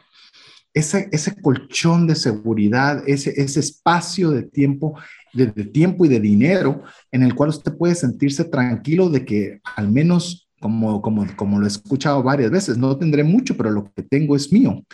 [0.78, 4.98] ese, ese colchón de seguridad, ese, ese espacio de tiempo,
[5.33, 9.61] de, de tiempo y de dinero en el cual usted puede sentirse tranquilo de que
[9.76, 13.93] al menos como, como, como lo he escuchado varias veces, no tendré mucho, pero lo
[13.95, 14.85] que tengo es mío.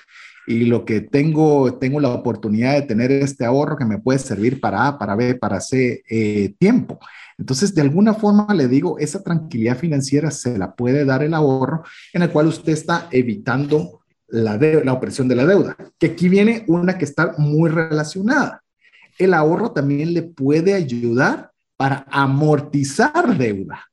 [0.46, 4.60] Y lo que tengo, tengo la oportunidad de tener este ahorro que me puede servir
[4.60, 6.98] para A, para B, para C eh, tiempo.
[7.38, 11.84] Entonces, de alguna forma le digo, esa tranquilidad financiera se la puede dar el ahorro
[12.12, 15.76] en el cual usted está evitando la, la opresión de la deuda.
[15.98, 18.63] Que aquí viene una que está muy relacionada.
[19.18, 23.84] El ahorro también le puede ayudar para amortizar deuda.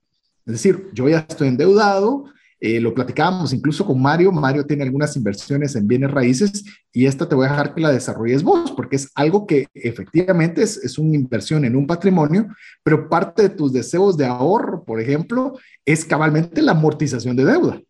[0.46, 2.26] Es decir, yo ya estoy endeudado,
[2.60, 4.32] eh, lo platicábamos incluso con Mario.
[4.32, 6.64] Mario tiene algunas inversiones en bienes raíces
[6.94, 10.62] y esta te voy a dejar que la desarrolles vos, porque es algo que efectivamente
[10.62, 12.48] es, es una inversión en un patrimonio,
[12.84, 17.82] pero parte de tus deseos de ahorro, por ejemplo, es cabalmente la amortización de deuda.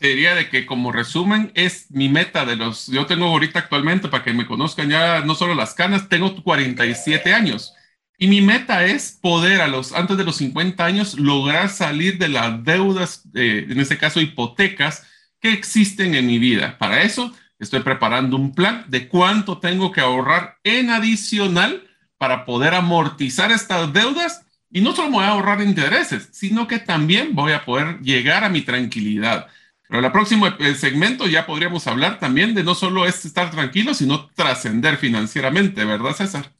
[0.00, 4.08] Te diría de que como resumen es mi meta de los, yo tengo ahorita actualmente,
[4.08, 7.74] para que me conozcan ya no solo las canas, tengo 47 años
[8.22, 12.28] y mi meta es poder a los, antes de los 50 años, lograr salir de
[12.28, 15.06] las deudas, eh, en este caso hipotecas,
[15.40, 16.76] que existen en mi vida.
[16.76, 21.88] Para eso estoy preparando un plan de cuánto tengo que ahorrar en adicional
[22.18, 24.44] para poder amortizar estas deudas.
[24.70, 28.44] Y no solo me voy a ahorrar intereses, sino que también voy a poder llegar
[28.44, 29.46] a mi tranquilidad.
[29.90, 33.50] Pero en el próximo eh, segmento ya podríamos hablar también de no solo es estar
[33.50, 36.52] tranquilo, sino trascender financieramente, ¿verdad, César?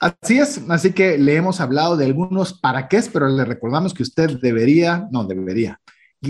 [0.00, 4.02] Así es, así que le hemos hablado de algunos para qué, pero le recordamos que
[4.02, 5.78] usted debería, no debería,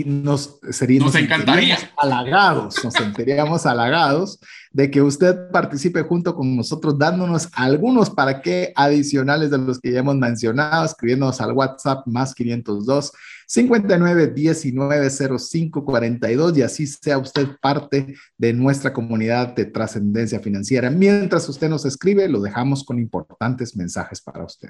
[0.05, 1.77] nos, sería, nos, encantaría.
[1.97, 4.39] halagados, nos sentiríamos halagados
[4.71, 9.93] de que usted participe junto con nosotros dándonos algunos para qué adicionales de los que
[9.93, 13.13] ya hemos mencionado, escribiéndonos al WhatsApp más 502
[13.47, 20.89] 59 19 05 42 y así sea usted parte de nuestra comunidad de trascendencia financiera.
[20.89, 24.69] Mientras usted nos escribe, lo dejamos con importantes mensajes para usted.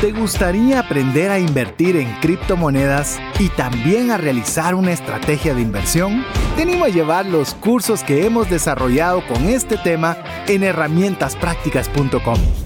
[0.00, 6.22] ¿Te gustaría aprender a invertir en criptomonedas y también a realizar una estrategia de inversión?
[6.54, 12.65] Te animo a llevar los cursos que hemos desarrollado con este tema en herramientasprácticas.com.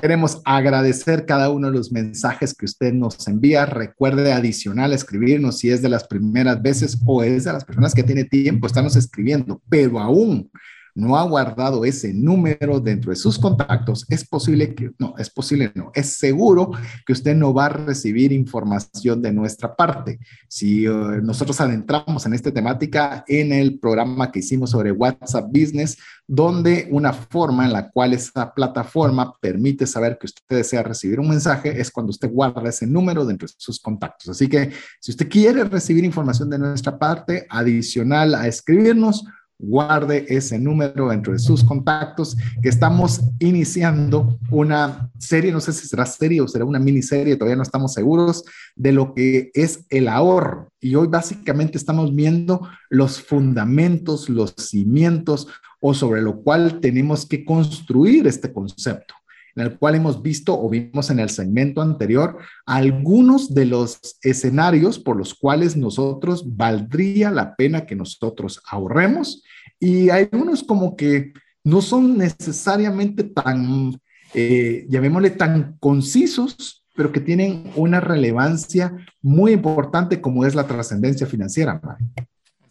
[0.00, 3.66] Queremos agradecer cada uno de los mensajes que usted nos envía.
[3.66, 8.02] Recuerde adicional escribirnos si es de las primeras veces o es de las personas que
[8.02, 10.50] tiene tiempo, estamos escribiendo, pero aún
[10.94, 15.72] no ha guardado ese número dentro de sus contactos, es posible que, no, es posible,
[15.74, 16.70] no, es seguro
[17.04, 20.18] que usted no va a recibir información de nuestra parte.
[20.48, 20.90] Si eh,
[21.22, 27.12] nosotros adentramos en esta temática en el programa que hicimos sobre WhatsApp Business, donde una
[27.12, 31.90] forma en la cual esa plataforma permite saber que usted desea recibir un mensaje es
[31.90, 34.28] cuando usted guarda ese número dentro de sus contactos.
[34.28, 34.70] Así que
[35.00, 39.24] si usted quiere recibir información de nuestra parte adicional a escribirnos,
[39.58, 45.86] guarde ese número dentro de sus contactos, que estamos iniciando una serie, no sé si
[45.86, 48.44] será serie o será una miniserie, todavía no estamos seguros,
[48.76, 50.68] de lo que es el ahorro.
[50.80, 55.48] Y hoy básicamente estamos viendo los fundamentos, los cimientos
[55.80, 59.14] o sobre lo cual tenemos que construir este concepto
[59.56, 64.98] en el cual hemos visto o vimos en el segmento anterior algunos de los escenarios
[64.98, 69.42] por los cuales nosotros valdría la pena que nosotros ahorremos
[69.78, 71.32] y hay unos como que
[71.64, 73.98] no son necesariamente tan,
[74.34, 81.26] eh, llamémosle tan concisos, pero que tienen una relevancia muy importante como es la trascendencia
[81.26, 81.80] financiera.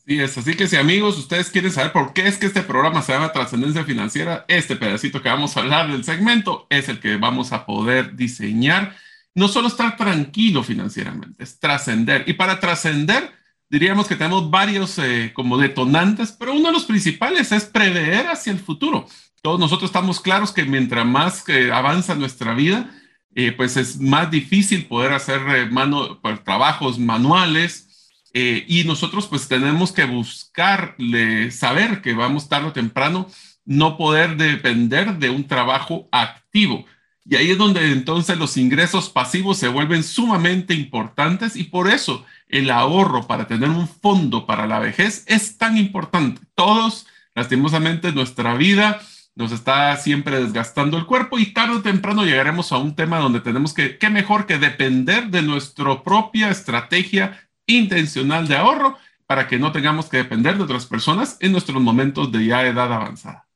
[0.06, 3.02] Así es, así que si amigos, ustedes quieren saber por qué es que este programa
[3.02, 7.16] se llama Trascendencia Financiera, este pedacito que vamos a hablar del segmento es el que
[7.16, 8.98] vamos a poder diseñar.
[9.34, 12.26] No solo estar tranquilo financieramente, es trascender.
[12.28, 13.32] Y para trascender,
[13.70, 18.52] diríamos que tenemos varios eh, como detonantes, pero uno de los principales es prever hacia
[18.52, 19.08] el futuro.
[19.42, 22.92] Todos nosotros estamos claros que mientras más que avanza nuestra vida,
[23.36, 27.88] eh, pues es más difícil poder hacer eh, mano, pues, trabajos manuales,
[28.34, 33.28] eh, y nosotros pues tenemos que buscarle, saber que vamos tarde o temprano
[33.66, 36.86] no poder depender de un trabajo activo.
[37.26, 42.26] Y ahí es donde entonces los ingresos pasivos se vuelven sumamente importantes y por eso
[42.50, 46.42] el ahorro para tener un fondo para la vejez es tan importante.
[46.56, 49.00] Todos, lastimosamente, nuestra vida
[49.36, 53.40] nos está siempre desgastando el cuerpo y tarde o temprano llegaremos a un tema donde
[53.40, 59.58] tenemos que, qué mejor que depender de nuestra propia estrategia intencional de ahorro para que
[59.58, 63.48] no tengamos que depender de otras personas en nuestros momentos de ya edad avanzada.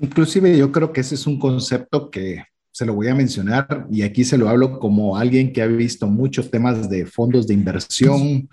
[0.00, 4.02] Inclusive yo creo que ese es un concepto que se lo voy a mencionar y
[4.02, 8.48] aquí se lo hablo como alguien que ha visto muchos temas de fondos de inversión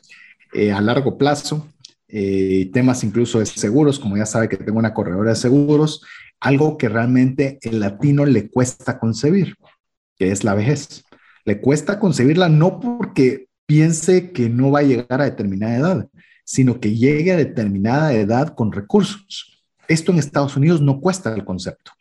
[0.54, 1.68] eh, a largo plazo,
[2.08, 6.02] eh, temas incluso de seguros, como ya sabe que tengo una corredora de seguros,
[6.40, 9.56] algo que realmente el latino le cuesta concebir,
[10.18, 11.04] que es la vejez.
[11.44, 16.10] Le cuesta concebirla no porque piense que no va a llegar a determinada edad,
[16.44, 19.64] sino que llegue a determinada edad con recursos.
[19.88, 21.92] Esto en Estados Unidos no cuesta el concepto.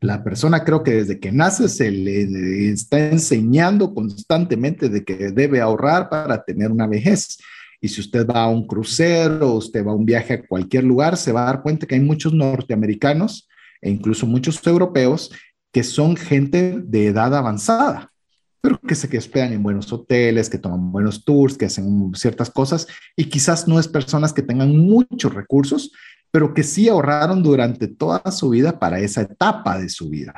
[0.00, 5.60] La persona creo que desde que nace se le está enseñando constantemente de que debe
[5.60, 7.38] ahorrar para tener una vejez.
[7.80, 11.16] Y si usted va a un crucero, usted va a un viaje a cualquier lugar,
[11.16, 13.48] se va a dar cuenta que hay muchos norteamericanos
[13.80, 15.32] e incluso muchos europeos
[15.72, 18.12] que son gente de edad avanzada,
[18.60, 22.86] pero que se hospedan en buenos hoteles, que toman buenos tours, que hacen ciertas cosas
[23.16, 25.92] y quizás no es personas que tengan muchos recursos,
[26.30, 30.34] pero que sí ahorraron durante toda su vida para esa etapa de su vida.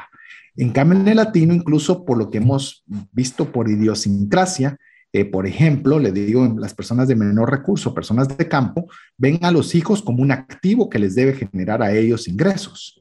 [0.56, 4.76] En cambio, en el latino, incluso por lo que hemos visto por idiosincrasia,
[5.12, 9.50] eh, por ejemplo, le digo, las personas de menor recurso, personas de campo, ven a
[9.50, 12.99] los hijos como un activo que les debe generar a ellos ingresos,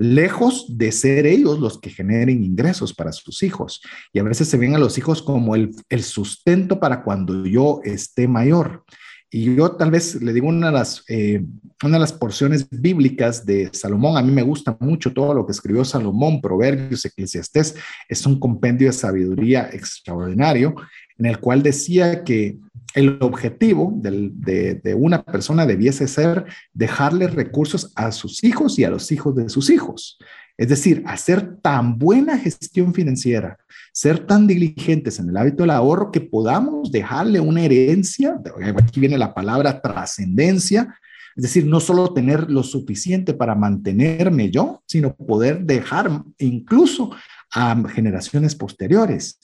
[0.00, 3.82] lejos de ser ellos los que generen ingresos para sus hijos.
[4.14, 7.82] Y a veces se ven a los hijos como el, el sustento para cuando yo
[7.84, 8.82] esté mayor.
[9.30, 11.44] Y yo tal vez le digo una de, las, eh,
[11.84, 14.16] una de las porciones bíblicas de Salomón.
[14.16, 17.76] A mí me gusta mucho todo lo que escribió Salomón, Proverbios, Eclesiastés.
[18.08, 20.74] Es un compendio de sabiduría extraordinario
[21.18, 22.56] en el cual decía que
[22.94, 28.90] el objetivo de, de, una persona debiese ser dejarle recursos a sus hijos y a
[28.90, 30.18] los hijos de sus hijos.
[30.58, 33.58] Es decir, hacer tan buena gestión financiera,
[33.92, 38.38] ser tan diligentes en el hábito del ahorro que podamos dejarle una herencia,
[38.76, 40.94] aquí viene la palabra trascendencia,
[41.36, 47.12] es decir, no solo tener lo suficiente para mantenerme yo, sino poder dejar incluso
[47.52, 49.38] a generaciones posteriores.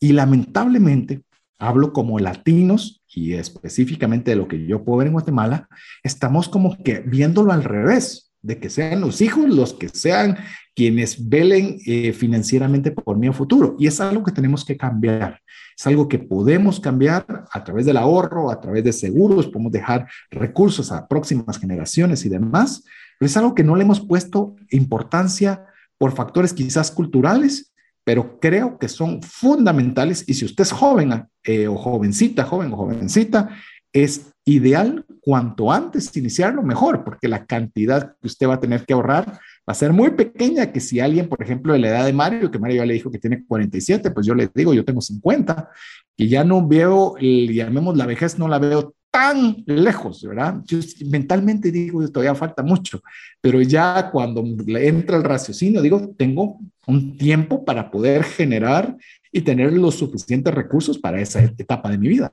[0.00, 1.22] Y lamentablemente,
[1.58, 5.68] hablo como latinos y específicamente de lo que yo puedo ver en Guatemala,
[6.02, 10.36] estamos como que viéndolo al revés de que sean los hijos los que sean
[10.74, 13.74] quienes velen eh, financieramente por mi futuro.
[13.78, 15.40] Y es algo que tenemos que cambiar.
[15.76, 20.06] Es algo que podemos cambiar a través del ahorro, a través de seguros, podemos dejar
[20.30, 22.84] recursos a próximas generaciones y demás,
[23.18, 25.64] pero es algo que no le hemos puesto importancia
[25.96, 27.73] por factores quizás culturales,
[28.04, 30.24] pero creo que son fundamentales.
[30.28, 33.50] Y si usted es joven eh, o jovencita, joven o jovencita,
[33.92, 38.92] es ideal cuanto antes iniciarlo mejor, porque la cantidad que usted va a tener que
[38.92, 42.12] ahorrar va a ser muy pequeña que si alguien, por ejemplo, de la edad de
[42.12, 45.00] Mario, que Mario ya le dijo que tiene 47, pues yo le digo, yo tengo
[45.00, 45.70] 50,
[46.16, 50.60] y ya no veo, llamemos la vejez, no la veo tan lejos, ¿verdad?
[50.64, 53.00] Yo mentalmente digo, todavía falta mucho,
[53.40, 54.42] pero ya cuando
[54.76, 56.58] entra el raciocinio, digo, tengo
[56.88, 58.96] un tiempo para poder generar
[59.30, 62.32] y tener los suficientes recursos para esa etapa de mi vida.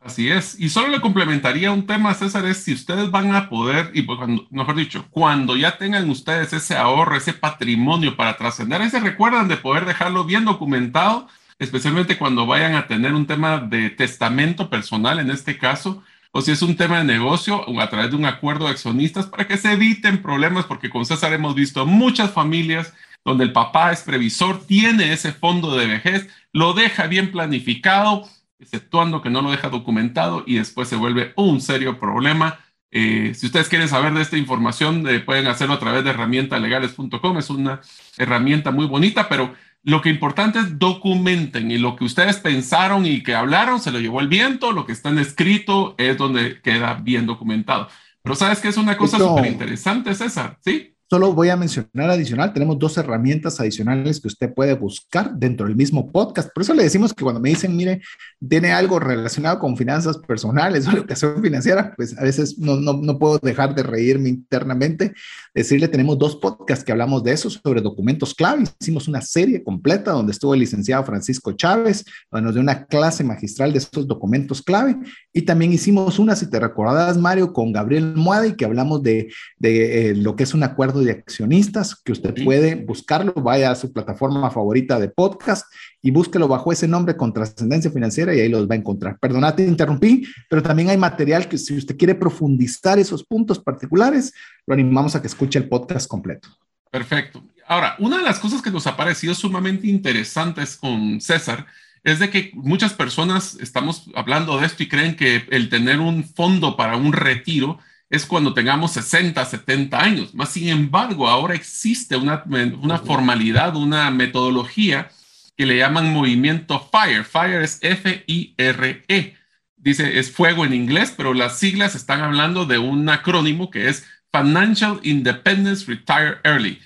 [0.00, 0.58] Así es.
[0.58, 4.18] Y solo le complementaría un tema, César, es si ustedes van a poder, y pues
[4.18, 9.46] cuando, mejor dicho, cuando ya tengan ustedes ese ahorro, ese patrimonio para trascender, ese recuerdan
[9.46, 11.28] de poder dejarlo bien documentado,
[11.60, 16.02] especialmente cuando vayan a tener un tema de testamento personal en este caso,
[16.32, 19.26] o si es un tema de negocio o a través de un acuerdo de accionistas
[19.26, 22.92] para que se eviten problemas, porque con César hemos visto muchas familias
[23.24, 29.22] donde el papá es previsor, tiene ese fondo de vejez, lo deja bien planificado exceptuando
[29.22, 32.60] que no lo deja documentado y después se vuelve un serio problema.
[32.90, 37.38] Eh, si ustedes quieren saber de esta información, eh, pueden hacerlo a través de herramientalegales.com.
[37.38, 37.80] Es una
[38.16, 39.54] herramienta muy bonita, pero
[39.86, 44.00] lo que importante es documenten y lo que ustedes pensaron y que hablaron se lo
[44.00, 47.88] llevó el viento, lo que está en escrito es donde queda bien documentado.
[48.20, 50.95] Pero sabes que es una cosa súper interesante, César, ¿sí?
[51.08, 55.76] Solo voy a mencionar adicional, tenemos dos herramientas adicionales que usted puede buscar dentro del
[55.76, 56.50] mismo podcast.
[56.52, 58.00] Por eso le decimos que cuando me dicen, mire,
[58.48, 63.18] tiene algo relacionado con finanzas personales o educación financiera, pues a veces no, no, no
[63.20, 65.14] puedo dejar de reírme internamente.
[65.54, 68.64] Decirle, tenemos dos podcasts que hablamos de eso, sobre documentos clave.
[68.80, 73.22] Hicimos una serie completa donde estuvo el licenciado Francisco Chávez, donde nos dio una clase
[73.22, 74.96] magistral de estos documentos clave.
[75.32, 80.10] Y también hicimos una, si te recordarás, Mario, con Gabriel Muadi, que hablamos de, de
[80.10, 83.74] eh, lo que es un acuerdo acuerdo de accionistas, que usted puede buscarlo, vaya a
[83.74, 85.66] su plataforma favorita de podcast
[86.02, 89.18] y búsquelo bajo ese nombre con trascendencia financiera y ahí los va a encontrar.
[89.18, 94.32] Perdona, te interrumpí, pero también hay material que si usted quiere profundizar esos puntos particulares,
[94.66, 96.48] lo animamos a que escuche el podcast completo.
[96.90, 97.42] Perfecto.
[97.66, 101.66] Ahora, una de las cosas que nos ha parecido sumamente interesantes con César
[102.04, 106.22] es de que muchas personas estamos hablando de esto y creen que el tener un
[106.22, 110.34] fondo para un retiro es cuando tengamos 60, 70 años.
[110.34, 112.44] Más sin embargo, ahora existe una,
[112.80, 115.10] una formalidad, una metodología
[115.56, 117.24] que le llaman movimiento FIRE.
[117.24, 119.36] FIRE es F-I-R-E.
[119.76, 124.04] Dice, es fuego en inglés, pero las siglas están hablando de un acrónimo que es
[124.32, 126.80] Financial Independence Retire Early.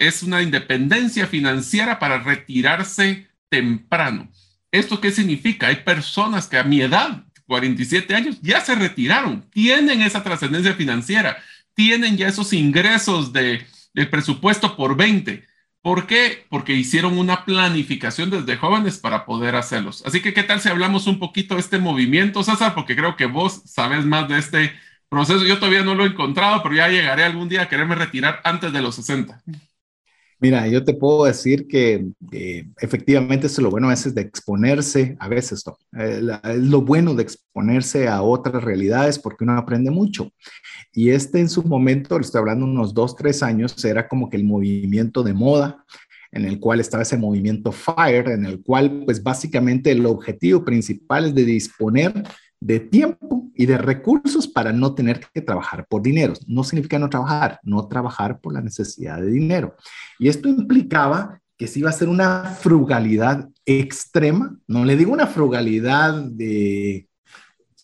[0.00, 4.30] es una independencia financiera para retirarse temprano.
[4.70, 5.68] ¿Esto qué significa?
[5.68, 11.38] Hay personas que a mi edad, 47 años, ya se retiraron, tienen esa trascendencia financiera,
[11.74, 15.44] tienen ya esos ingresos de, del presupuesto por 20.
[15.80, 16.44] ¿Por qué?
[16.50, 20.04] Porque hicieron una planificación desde jóvenes para poder hacerlos.
[20.04, 22.74] Así que, ¿qué tal si hablamos un poquito de este movimiento, César?
[22.74, 24.72] Porque creo que vos sabes más de este
[25.08, 25.46] proceso.
[25.46, 28.72] Yo todavía no lo he encontrado, pero ya llegaré algún día a quererme retirar antes
[28.72, 29.40] de los 60.
[30.40, 32.06] Mira, yo te puedo decir que
[32.80, 35.64] efectivamente es lo bueno a veces de exponerse, a veces
[35.98, 36.20] eh,
[36.58, 40.30] lo bueno de exponerse a otras realidades porque uno aprende mucho.
[40.92, 44.36] Y este en su momento, le estoy hablando unos dos, tres años, era como que
[44.36, 45.84] el movimiento de moda
[46.30, 51.26] en el cual estaba ese movimiento FIRE, en el cual pues básicamente el objetivo principal
[51.26, 52.22] es de disponer
[52.60, 56.34] de tiempo y de recursos para no tener que trabajar por dinero.
[56.46, 59.76] No significa no trabajar, no trabajar por la necesidad de dinero.
[60.18, 65.26] Y esto implicaba que se iba a ser una frugalidad extrema, no le digo una
[65.26, 67.08] frugalidad de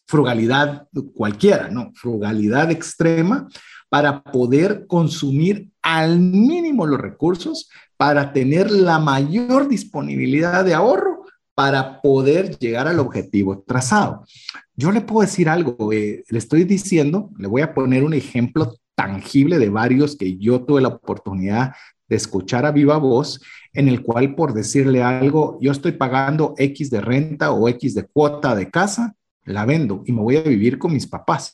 [0.07, 3.49] frugalidad cualquiera, no, frugalidad extrema
[3.89, 12.01] para poder consumir al mínimo los recursos, para tener la mayor disponibilidad de ahorro para
[12.01, 14.25] poder llegar al objetivo trazado.
[14.77, 18.75] Yo le puedo decir algo, eh, le estoy diciendo, le voy a poner un ejemplo
[18.97, 21.75] tangible de varios que yo tuve la oportunidad
[22.09, 23.41] de escuchar a viva voz,
[23.73, 28.05] en el cual por decirle algo, yo estoy pagando X de renta o X de
[28.05, 29.15] cuota de casa,
[29.45, 31.53] la vendo y me voy a vivir con mis papás.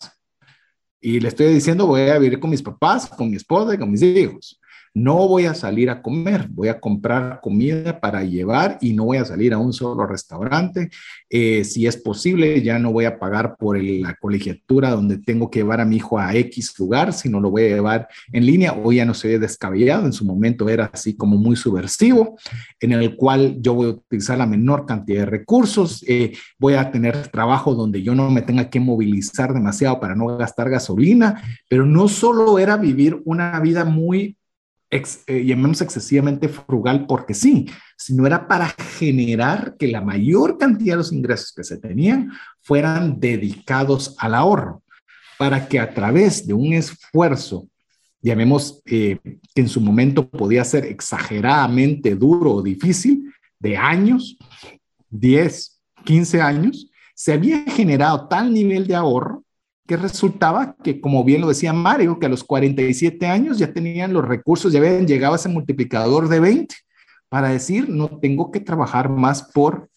[1.00, 3.90] Y le estoy diciendo, voy a vivir con mis papás, con mi esposa y con
[3.90, 4.59] mis hijos.
[4.93, 9.18] No voy a salir a comer, voy a comprar comida para llevar y no voy
[9.18, 10.91] a salir a un solo restaurante.
[11.28, 15.61] Eh, si es posible, ya no voy a pagar por la colegiatura donde tengo que
[15.61, 18.72] llevar a mi hijo a X lugar, sino lo voy a llevar en línea.
[18.72, 22.36] Hoy ya no se ve descabellado, en su momento era así como muy subversivo,
[22.80, 26.91] en el cual yo voy a utilizar la menor cantidad de recursos, eh, voy a
[26.91, 31.86] tener trabajo donde yo no me tenga que movilizar demasiado para no gastar gasolina, pero
[31.86, 34.36] no solo era vivir una vida muy
[34.91, 37.66] ex, eh, llamemos excesivamente frugal porque sí,
[37.97, 38.68] sino era para
[38.99, 44.82] generar que la mayor cantidad de los ingresos que se tenían fueran dedicados al ahorro,
[45.38, 47.68] para que a través de un esfuerzo,
[48.20, 49.18] llamemos eh,
[49.55, 54.36] que en su momento podía ser exageradamente duro o difícil, de años,
[55.11, 59.45] 10, 15 años, se había generado tal nivel de ahorro
[59.91, 64.12] que resultaba que, como bien lo decía Mario, que a los 47 años ya tenían
[64.12, 66.76] los recursos, ya habían llegado a ese multiplicador de 20
[67.28, 69.91] para decir, no tengo que trabajar más por,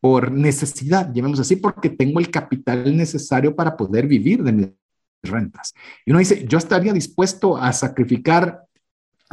[0.00, 4.70] por necesidad, llamemos así, porque tengo el capital necesario para poder vivir de mis
[5.22, 5.72] rentas.
[6.04, 8.64] Y uno dice, yo estaría dispuesto a sacrificar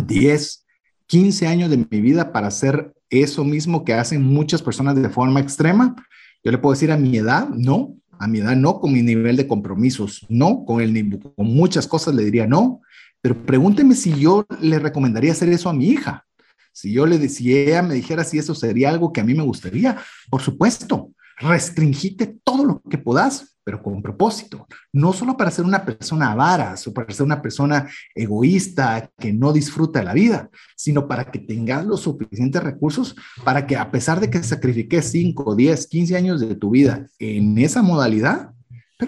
[0.06, 0.68] 10,
[1.08, 5.39] 15 años de mi vida para hacer eso mismo que hacen muchas personas de forma
[5.39, 5.95] extrema.
[6.43, 9.36] Yo le puedo decir a mi edad, no, a mi edad no, con mi nivel
[9.36, 12.82] de compromisos, no, con, el, con muchas cosas le diría no,
[13.22, 16.26] pero pregúnteme si yo le recomendaría hacer eso a mi hija.
[16.72, 19.97] Si yo le decía, me dijera si eso sería algo que a mí me gustaría,
[20.30, 25.83] por supuesto, restringite todo lo que puedas, pero con propósito, no solo para ser una
[25.83, 31.07] persona avara o para ser una persona egoísta que no disfruta de la vida, sino
[31.07, 35.87] para que tengas los suficientes recursos para que a pesar de que sacrifiques 5, 10,
[35.87, 38.51] 15 años de tu vida en esa modalidad,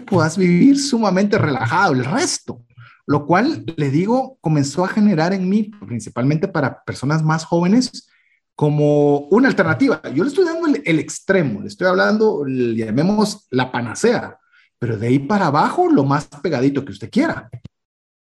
[0.06, 2.64] puedas vivir sumamente relajado el resto.
[3.06, 8.10] Lo cual, le digo, comenzó a generar en mí, principalmente para personas más jóvenes,
[8.58, 10.02] como una alternativa.
[10.14, 14.38] Yo le estoy dando el, el extremo, le estoy hablando, llamemos la panacea
[14.80, 17.50] pero de ahí para abajo lo más pegadito que usted quiera.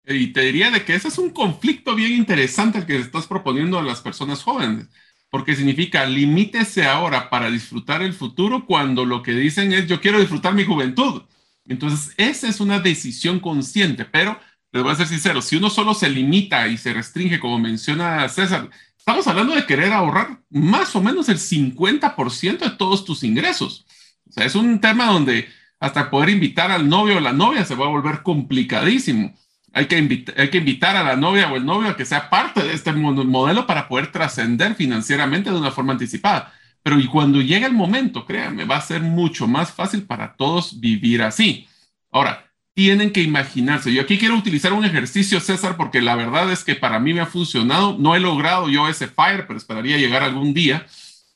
[0.05, 3.77] Y te diría de que ese es un conflicto bien interesante el que estás proponiendo
[3.77, 4.87] a las personas jóvenes,
[5.29, 10.19] porque significa limítese ahora para disfrutar el futuro cuando lo que dicen es yo quiero
[10.19, 11.23] disfrutar mi juventud.
[11.65, 14.39] Entonces, esa es una decisión consciente, pero
[14.71, 18.27] les voy a ser sincero, si uno solo se limita y se restringe, como menciona
[18.29, 18.69] César,
[19.09, 23.87] estamos hablando de querer ahorrar más o menos el 50% de todos tus ingresos.
[24.29, 25.47] O sea, es un tema donde
[25.79, 29.33] hasta poder invitar al novio o la novia se va a volver complicadísimo.
[29.73, 29.95] Hay que,
[30.37, 32.91] hay que invitar a la novia o el novio a que sea parte de este
[32.91, 36.53] modelo para poder trascender financieramente de una forma anticipada.
[36.83, 40.79] Pero y cuando llegue el momento, créanme, va a ser mucho más fácil para todos
[40.79, 41.67] vivir así.
[42.11, 42.48] Ahora,
[42.79, 43.91] tienen que imaginarse.
[43.91, 47.19] Yo aquí quiero utilizar un ejercicio, César, porque la verdad es que para mí me
[47.19, 47.97] ha funcionado.
[47.99, 50.85] No he logrado yo ese fire, pero esperaría llegar algún día.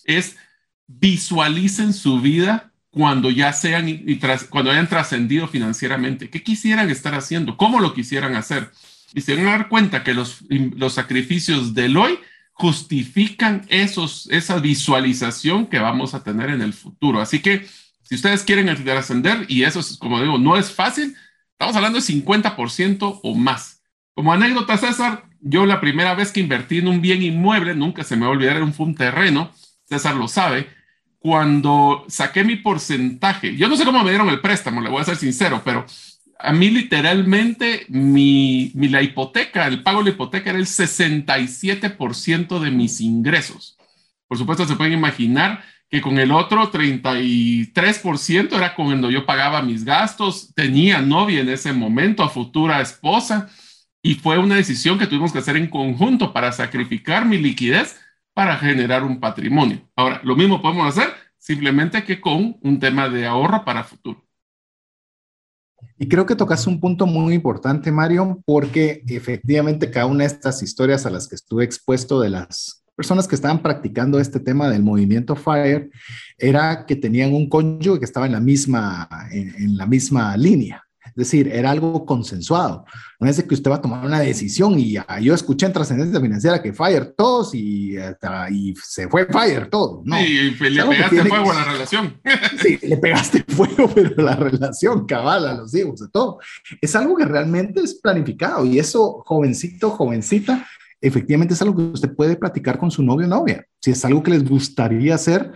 [0.06, 0.38] Es
[0.88, 4.18] visualicen su vida cuando ya sean y,
[4.50, 6.30] cuando hayan trascendido financieramente.
[6.30, 7.58] ¿Qué quisieran estar haciendo?
[7.58, 8.72] ¿Cómo lo quisieran hacer?
[9.14, 12.20] Y se van a dar cuenta que los, los sacrificios del hoy
[12.54, 17.20] justifican esos, esa visualización que vamos a tener en el futuro.
[17.20, 17.68] Así que
[18.04, 21.18] si ustedes quieren trascender, y eso es, como digo, no es fácil,
[21.54, 23.82] estamos hablando de 50% o más.
[24.14, 28.16] Como anécdota, César, yo la primera vez que invertí en un bien inmueble, nunca se
[28.16, 29.52] me va a olvidar, era un, terreno,
[29.86, 30.68] César lo sabe,
[31.20, 35.06] cuando saqué mi porcentaje, yo no sé cómo me dieron el préstamo, le voy a
[35.06, 35.86] ser sincero, pero
[36.40, 42.60] a mí literalmente mi, mi, la hipoteca, el pago de la hipoteca era el 67%
[42.60, 43.78] de mis ingresos.
[44.28, 45.64] Por supuesto, se pueden imaginar
[45.94, 51.72] que con el otro 33% era cuando yo pagaba mis gastos, tenía novia en ese
[51.72, 53.48] momento, a futura esposa,
[54.02, 57.96] y fue una decisión que tuvimos que hacer en conjunto para sacrificar mi liquidez
[58.34, 59.88] para generar un patrimonio.
[59.96, 64.26] Ahora, lo mismo podemos hacer simplemente que con un tema de ahorro para futuro.
[66.00, 70.64] Y creo que tocas un punto muy importante, Mario, porque efectivamente cada una de estas
[70.64, 74.84] historias a las que estuve expuesto de las personas que estaban practicando este tema del
[74.84, 75.90] movimiento FIRE
[76.38, 80.84] era que tenían un cónyuge que estaba en la misma, en la misma línea.
[81.16, 82.86] Es decir, era algo consensuado.
[83.20, 85.74] No es de que usted va a tomar una decisión y ah, yo escuché en
[85.74, 87.96] Trascendencia Financiera que fire todos y,
[88.50, 90.02] y se fue fire todo.
[90.06, 90.18] No.
[90.18, 92.20] Sí, le pegaste fuego a la relación.
[92.64, 96.40] Sí, le pegaste fuego, pero la relación, cabal, a los hijos, de todo.
[96.82, 100.66] Es algo que realmente es planificado y eso, jovencito, jovencita,
[101.08, 103.66] efectivamente es algo que usted puede platicar con su novio o novia.
[103.82, 105.52] Si es algo que les gustaría hacer,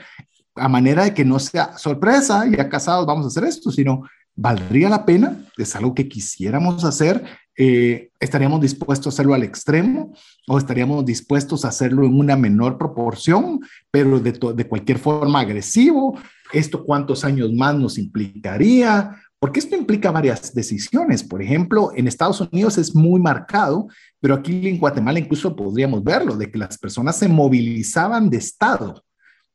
[0.56, 4.03] a manera de que no sea sorpresa, ya casados vamos a hacer esto, sino
[4.40, 5.36] ¿Valdría la pena?
[5.57, 7.26] ¿Es algo que quisiéramos hacer?
[7.57, 10.14] Eh, ¿Estaríamos dispuestos a hacerlo al extremo
[10.48, 16.19] o estaríamos dispuestos a hacerlo en una menor proporción, pero de, de cualquier forma agresivo?
[16.53, 19.15] ¿Esto cuántos años más nos implicaría?
[19.40, 21.24] Porque esto implica varias decisiones.
[21.24, 23.88] Por ejemplo, en Estados Unidos es muy marcado,
[24.19, 29.03] pero aquí en Guatemala incluso podríamos verlo, de que las personas se movilizaban de estado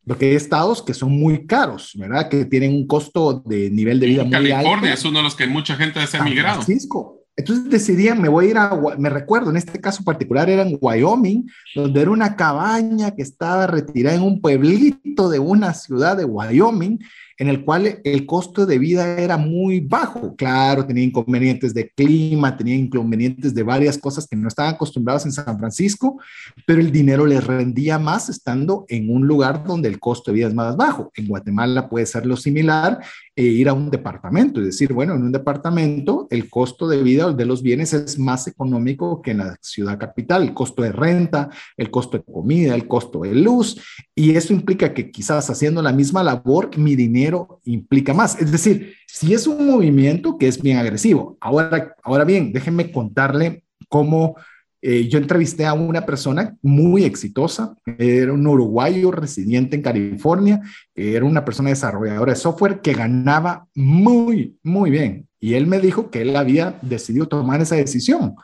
[0.06, 2.28] porque hay estados que son muy caros, ¿verdad?
[2.28, 4.48] Que tienen un costo de nivel de vida muy alto.
[4.50, 6.62] California es uno de los que mucha gente ha emigrado.
[6.62, 7.20] Francisco.
[7.34, 10.76] Entonces decidían, me voy a ir a, me recuerdo, en este caso particular era en
[10.78, 16.26] Wyoming, donde era una cabaña que estaba retirada en un pueblito de una ciudad de
[16.26, 16.98] Wyoming,
[17.42, 20.36] en el cual el costo de vida era muy bajo.
[20.36, 25.32] Claro, tenía inconvenientes de clima, tenía inconvenientes de varias cosas que no estaban acostumbrados en
[25.32, 26.20] San Francisco,
[26.64, 30.46] pero el dinero les rendía más estando en un lugar donde el costo de vida
[30.46, 31.10] es más bajo.
[31.16, 33.00] En Guatemala puede ser lo similar
[33.34, 37.32] e ir a un departamento y decir, bueno, en un departamento el costo de vida
[37.32, 41.50] de los bienes es más económico que en la ciudad capital, el costo de renta,
[41.76, 43.80] el costo de comida, el costo de luz,
[44.14, 47.31] y eso implica que quizás haciendo la misma labor, mi dinero
[47.64, 48.40] implica más.
[48.40, 51.36] Es decir, si es un movimiento que es bien agresivo.
[51.40, 54.36] Ahora, ahora bien, déjenme contarle cómo
[54.84, 60.60] eh, yo entrevisté a una persona muy exitosa, era un uruguayo residente en California,
[60.92, 65.28] era una persona desarrolladora de software que ganaba muy, muy bien.
[65.38, 68.34] Y él me dijo que él había decidido tomar esa decisión.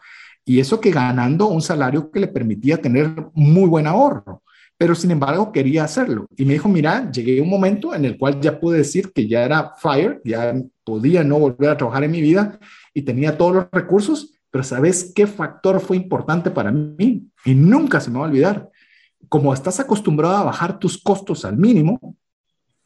[0.45, 4.43] Y eso que ganando un salario que le permitía tener muy buen ahorro.
[4.79, 6.27] Pero sin embargo quería hacerlo.
[6.37, 9.27] Y me dijo, mira, llegué a un momento en el cual ya pude decir que
[9.27, 12.59] ya era fire, ya podía no volver a trabajar en mi vida
[12.95, 17.31] y tenía todos los recursos pero ¿sabes qué factor fue importante para mí?
[17.45, 18.71] Y nunca se me va a olvidar.
[19.29, 22.17] Como estás acostumbrado a bajar tus costos al mínimo,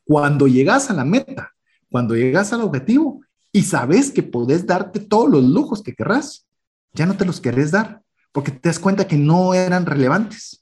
[0.05, 1.53] cuando llegas a la meta,
[1.91, 3.21] cuando llegas al objetivo
[3.53, 6.47] y sabes que podés darte todos los lujos que querrás,
[6.95, 8.03] ya no te los querés dar,
[8.33, 10.62] porque te das cuenta que no eran relevantes,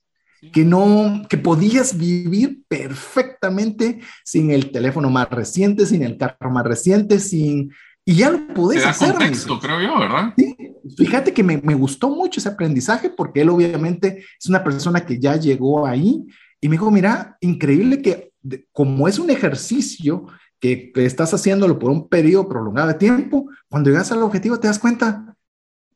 [0.53, 6.65] que no, que podías vivir perfectamente sin el teléfono más reciente, sin el carro más
[6.65, 7.73] reciente, sin
[8.05, 9.11] y ya lo podés hacer.
[9.15, 10.33] Contexto, creo yo, ¿verdad?
[10.37, 10.57] Sí,
[10.97, 15.21] fíjate que me, me, gustó mucho ese aprendizaje porque él obviamente es una persona que
[15.21, 16.25] ya llegó ahí
[16.61, 18.33] y me dijo, mira, increíble que
[18.73, 20.27] como es un ejercicio
[20.61, 24.79] que, estás haciéndolo por un periodo prolongado de tiempo, cuando llegas al objetivo te das
[24.79, 25.35] cuenta,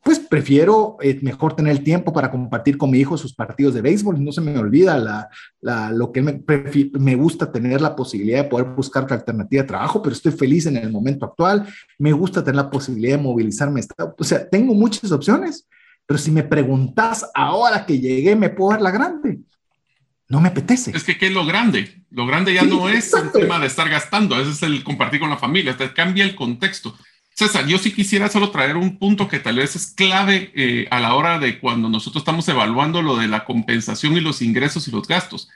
[0.04, 3.80] pues prefiero eh, mejor tener el tiempo para compartir con mi hijo sus partidos de
[3.80, 4.22] béisbol.
[4.22, 5.30] No se me olvida la,
[5.62, 6.42] la, lo que me,
[6.92, 10.76] me gusta tener la posibilidad de poder buscar alternativa de trabajo, pero estoy feliz en
[10.76, 11.66] el momento actual.
[11.98, 13.80] Me gusta tener la posibilidad de movilizarme.
[14.18, 15.66] O sea, tengo muchas opciones,
[16.04, 19.38] pero si me preguntas ahora que llegué, ¿me puedo dar la grande?
[20.28, 20.90] No me apetece.
[20.94, 22.04] Es que, ¿qué es lo grande?
[22.10, 25.30] Lo grande ya no es el tema de estar gastando, ese es el compartir con
[25.30, 26.94] la familia, te cambia el contexto.
[27.34, 31.00] César, yo sí quisiera solo traer un punto que tal vez es clave eh, a
[31.00, 34.92] la hora de cuando nosotros estamos evaluando lo de la compensación y los ingresos y
[34.92, 35.48] los gastos.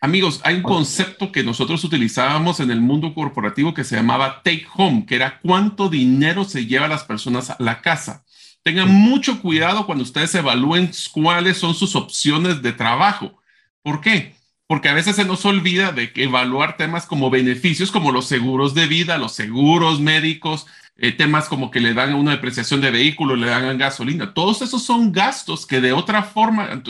[0.00, 4.66] Amigos, hay un concepto que nosotros utilizábamos en el mundo corporativo que se llamaba take
[4.74, 8.24] home, que era cuánto dinero se lleva las personas a la casa.
[8.64, 13.40] Tengan mucho cuidado cuando ustedes evalúen cuáles son sus opciones de trabajo.
[13.82, 14.34] ¿Por qué?
[14.72, 18.86] Porque a veces se nos olvida de evaluar temas como beneficios, como los seguros de
[18.86, 20.66] vida, los seguros médicos,
[20.96, 24.32] eh, temas como que le dan una depreciación de vehículo, le dan gasolina.
[24.32, 26.82] Todos esos son gastos que de otra forma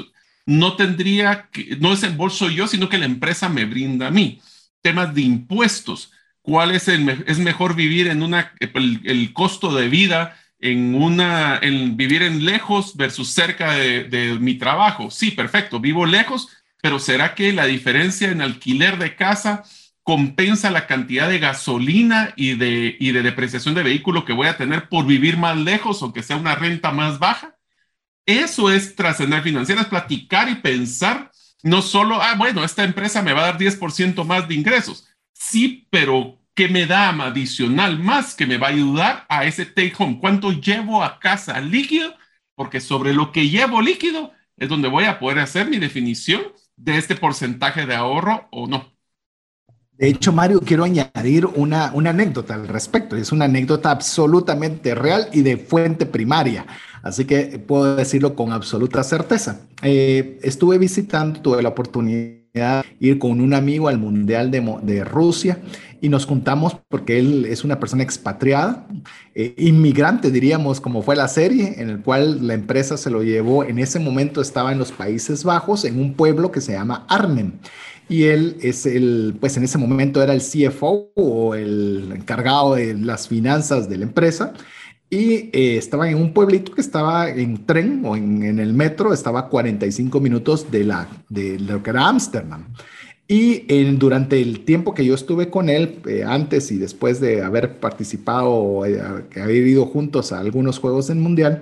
[0.46, 4.10] no tendría, que, no es el bolso yo, sino que la empresa me brinda a
[4.12, 4.40] mí.
[4.80, 6.12] Temas de impuestos.
[6.40, 11.96] ¿Cuál es el, es mejor vivir en una, el, costo de vida en una, en
[11.96, 15.10] vivir en lejos versus cerca de, de mi trabajo?
[15.10, 16.48] Sí, perfecto, vivo lejos,
[16.82, 19.62] pero ¿será que la diferencia en alquiler de casa
[20.02, 24.56] compensa la cantidad de gasolina y de, y de depreciación de vehículo que voy a
[24.56, 27.56] tener por vivir más lejos o que sea una renta más baja.
[28.26, 31.30] Eso es trascender financiera, es platicar y pensar,
[31.62, 35.08] no solo, ah, bueno, esta empresa me va a dar 10% más de ingresos.
[35.32, 39.94] Sí, pero ¿qué me da adicional más que me va a ayudar a ese take
[39.96, 40.18] home?
[40.20, 42.16] ¿Cuánto llevo a casa líquido?
[42.56, 46.42] Porque sobre lo que llevo líquido es donde voy a poder hacer mi definición
[46.76, 48.92] de este porcentaje de ahorro o no.
[49.92, 53.16] De hecho, Mario, quiero añadir una, una anécdota al respecto.
[53.16, 56.66] Es una anécdota absolutamente real y de fuente primaria.
[57.02, 59.60] Así que puedo decirlo con absoluta certeza.
[59.82, 62.41] Eh, estuve visitando, tuve la oportunidad
[63.00, 65.58] ir con un amigo al Mundial de, Rusia
[66.02, 68.86] y nos juntamos porque él es una persona expatriada,
[69.34, 73.64] eh, inmigrante diríamos, como fue la serie, en el cual la empresa se lo llevó,
[73.64, 77.52] en ese momento estaba en los Países Bajos, en un pueblo que se llama Arnhem.
[78.08, 82.94] Y él es el, pues en ese momento era el CFO o el encargado de
[82.94, 84.52] las finanzas de la empresa
[85.12, 89.40] y eh, estaba en un pueblito que estaba en tren o en, el metro, estaba
[89.40, 92.64] a 45 minutos de, la, de lo que era Ámsterdam.
[93.28, 93.60] Y
[93.96, 98.86] durante el tiempo que yo estuve con él, eh, antes y después de haber participado
[98.86, 99.02] eh,
[99.36, 101.60] haber ido juntos a algunos juegos del Mundial,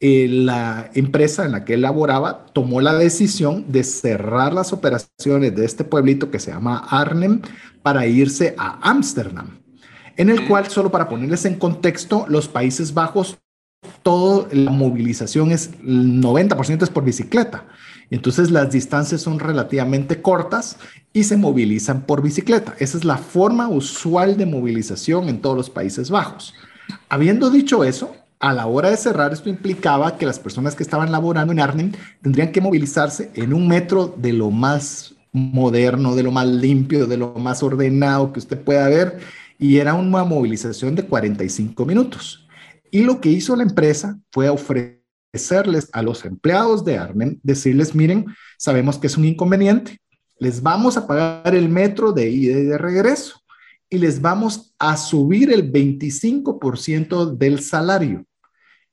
[0.00, 5.54] eh, la empresa en la que él laboraba tomó la decisión de cerrar las operaciones
[5.54, 7.42] de este pueblito que se llama Arnhem
[7.80, 9.58] para irse a Ámsterdam,
[10.18, 13.38] en el cual, solo para ponerles en contexto, los Países Bajos,
[14.02, 17.64] toda la movilización es, el 90% es por bicicleta.
[18.10, 20.76] Entonces las distancias son relativamente cortas
[21.12, 22.74] y se movilizan por bicicleta.
[22.80, 26.52] Esa es la forma usual de movilización en todos los Países Bajos.
[27.08, 31.12] Habiendo dicho eso, a la hora de cerrar, esto implicaba que las personas que estaban
[31.12, 31.92] laborando en Arnhem
[32.22, 37.18] tendrían que movilizarse en un metro de lo más moderno, de lo más limpio, de
[37.18, 39.20] lo más ordenado que usted pueda ver,
[39.58, 42.48] y era una movilización de 45 minutos.
[42.90, 48.26] Y lo que hizo la empresa fue ofrecerles a los empleados de Arnhem, decirles, miren,
[48.56, 49.98] sabemos que es un inconveniente,
[50.38, 53.40] les vamos a pagar el metro de ida y de regreso
[53.90, 58.24] y les vamos a subir el 25% del salario.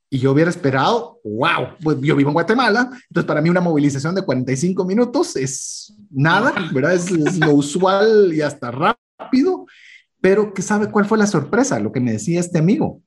[0.09, 4.15] Y yo hubiera esperado, wow, pues yo vivo en Guatemala, entonces para mí una movilización
[4.15, 6.93] de 45 minutos es nada, ¿verdad?
[6.93, 9.65] Es, lo usual y hasta rápido,
[10.25, 11.79] pero ¿qué sabe cuál fue la sorpresa?
[11.79, 13.03] Lo que me decía este amigo,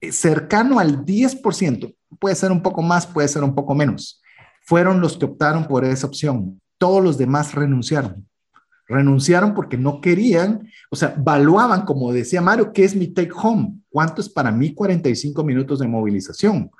[0.00, 4.22] eh, cercano al 10%, puede ser un poco más, puede ser un poco menos,
[4.62, 6.60] fueron los que optaron por esa opción.
[6.78, 8.28] Todos los demás renunciaron.
[8.86, 13.80] Renunciaron porque no querían, o sea, valuaban, como decía Mario, ¿qué es mi take home?
[13.88, 16.70] ¿Cuánto es para mí 45 minutos de movilización?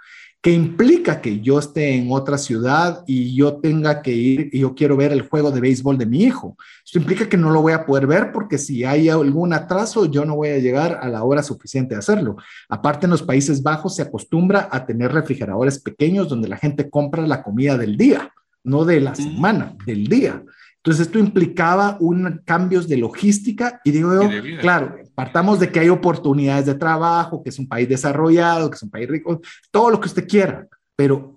[0.45, 4.75] ¿Qué implica que yo esté en otra ciudad y yo tenga que ir y yo
[4.75, 6.59] quiero ver el juego de béisbol de mi hijo.
[6.85, 10.27] Esto implica que no lo voy a poder ver porque si hay algún atraso, yo
[10.27, 12.37] no voy a llegar a la hora suficiente de hacerlo.
[12.69, 17.27] Aparte, en los Países Bajos se acostumbra a tener refrigeradores pequeños donde la gente compra
[17.27, 18.31] la comida del día,
[18.65, 20.43] no de la semana, del día.
[20.85, 24.29] Entonces esto implicaba un, cambios de logística y digo yo,
[24.61, 28.83] claro, partamos de que hay oportunidades de trabajo, que es un país desarrollado, que es
[28.83, 29.41] un país rico,
[29.71, 31.35] todo lo que usted quiera, pero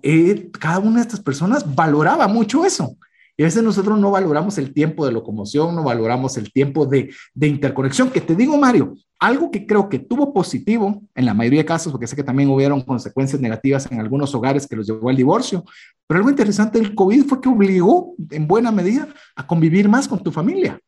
[0.60, 2.98] cada una de estas personas valoraba mucho eso.
[3.38, 7.14] Y a veces nosotros no valoramos el tiempo de locomoción, no valoramos el tiempo de,
[7.34, 8.10] de interconexión.
[8.10, 11.92] Que te digo, Mario, algo que creo que tuvo positivo en la mayoría de casos,
[11.92, 15.64] porque sé que también hubieron consecuencias negativas en algunos hogares que los llevó al divorcio,
[16.08, 19.06] pero algo interesante del COVID fue que obligó en buena medida
[19.36, 20.80] a convivir más con tu familia.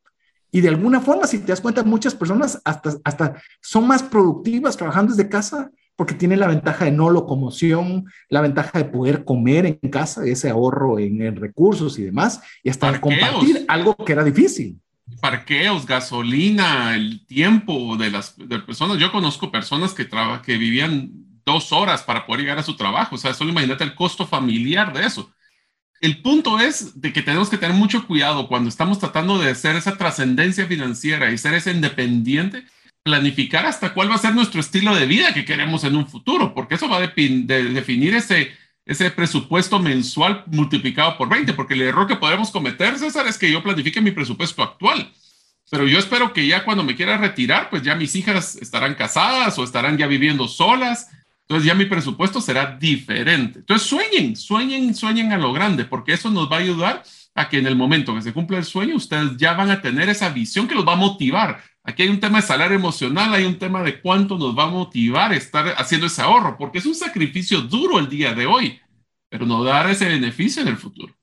[0.50, 4.76] Y de alguna forma, si te das cuenta, muchas personas hasta, hasta son más productivas
[4.76, 5.70] trabajando desde casa
[6.00, 10.48] porque tienen la ventaja de no locomoción, la ventaja de poder comer en casa, ese
[10.48, 14.80] ahorro en, recursos y demás, y hasta compartir algo que era difícil
[15.20, 18.96] parqueos, gasolina, el tiempo de las personas.
[18.96, 20.08] Yo conozco personas que,
[20.42, 21.10] que vivían
[21.44, 23.16] dos horas para poder llegar a su trabajo.
[23.16, 25.30] O sea, solo imagínate el costo familiar de eso.
[26.00, 29.76] El punto es de que tenemos que tener mucho cuidado cuando estamos tratando de hacer
[29.76, 32.64] esa trascendencia financiera y ser ese independiente,
[33.02, 36.54] planificar hasta cuál va a ser nuestro estilo de vida que queremos en un futuro,
[36.54, 38.52] porque eso va a definir ese,
[38.84, 43.50] ese presupuesto mensual multiplicado por 20, porque el error que podemos cometer, César, es que
[43.50, 45.10] yo planifique mi presupuesto actual.
[45.70, 49.56] Pero yo espero que ya cuando me quiera retirar, pues ya mis hijas estarán casadas
[49.56, 51.08] o estarán ya viviendo solas.
[51.42, 53.60] Entonces ya mi presupuesto será diferente.
[53.60, 57.04] Entonces sueñen, sueñen, sueñen a lo grande, porque eso nos va a ayudar
[57.34, 60.08] a que en el momento que se cumpla el sueño, ustedes ya van a tener
[60.08, 61.62] esa visión que los va a motivar.
[61.82, 64.70] Aquí hay un tema de salario emocional, hay un tema de cuánto nos va a
[64.70, 68.78] motivar estar haciendo ese ahorro, porque es un sacrificio duro el día de hoy,
[69.28, 71.14] pero nos dará ese beneficio en el futuro.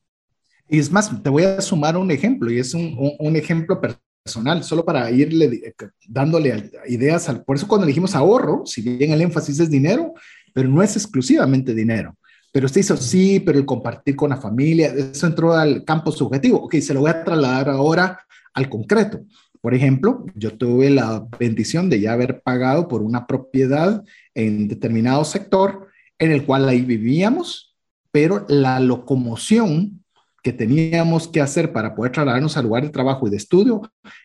[0.68, 4.64] Y es más, te voy a sumar un ejemplo, y es un, un, ejemplo personal,
[4.64, 5.74] solo para irle eh,
[6.08, 7.30] dándole ideas.
[7.30, 10.14] Al, por eso cuando dijimos ahorro, si bien el énfasis es dinero,
[10.54, 12.18] pero no es exclusivamente dinero.
[12.52, 16.64] Pero usted hizo sí, pero el compartir con la familia, eso entró al campo subjetivo.
[16.64, 18.20] Ok, se lo voy a trasladar ahora
[18.54, 19.22] al concreto.
[19.68, 24.02] Por ejemplo, yo tuve la bendición de ya haber pagado por una propiedad
[24.34, 27.76] en determinado sector en el cual ahí vivíamos,
[28.10, 30.06] pero la locomoción
[30.42, 33.82] que teníamos que hacer para poder trasladarnos al lugar de trabajo y de estudio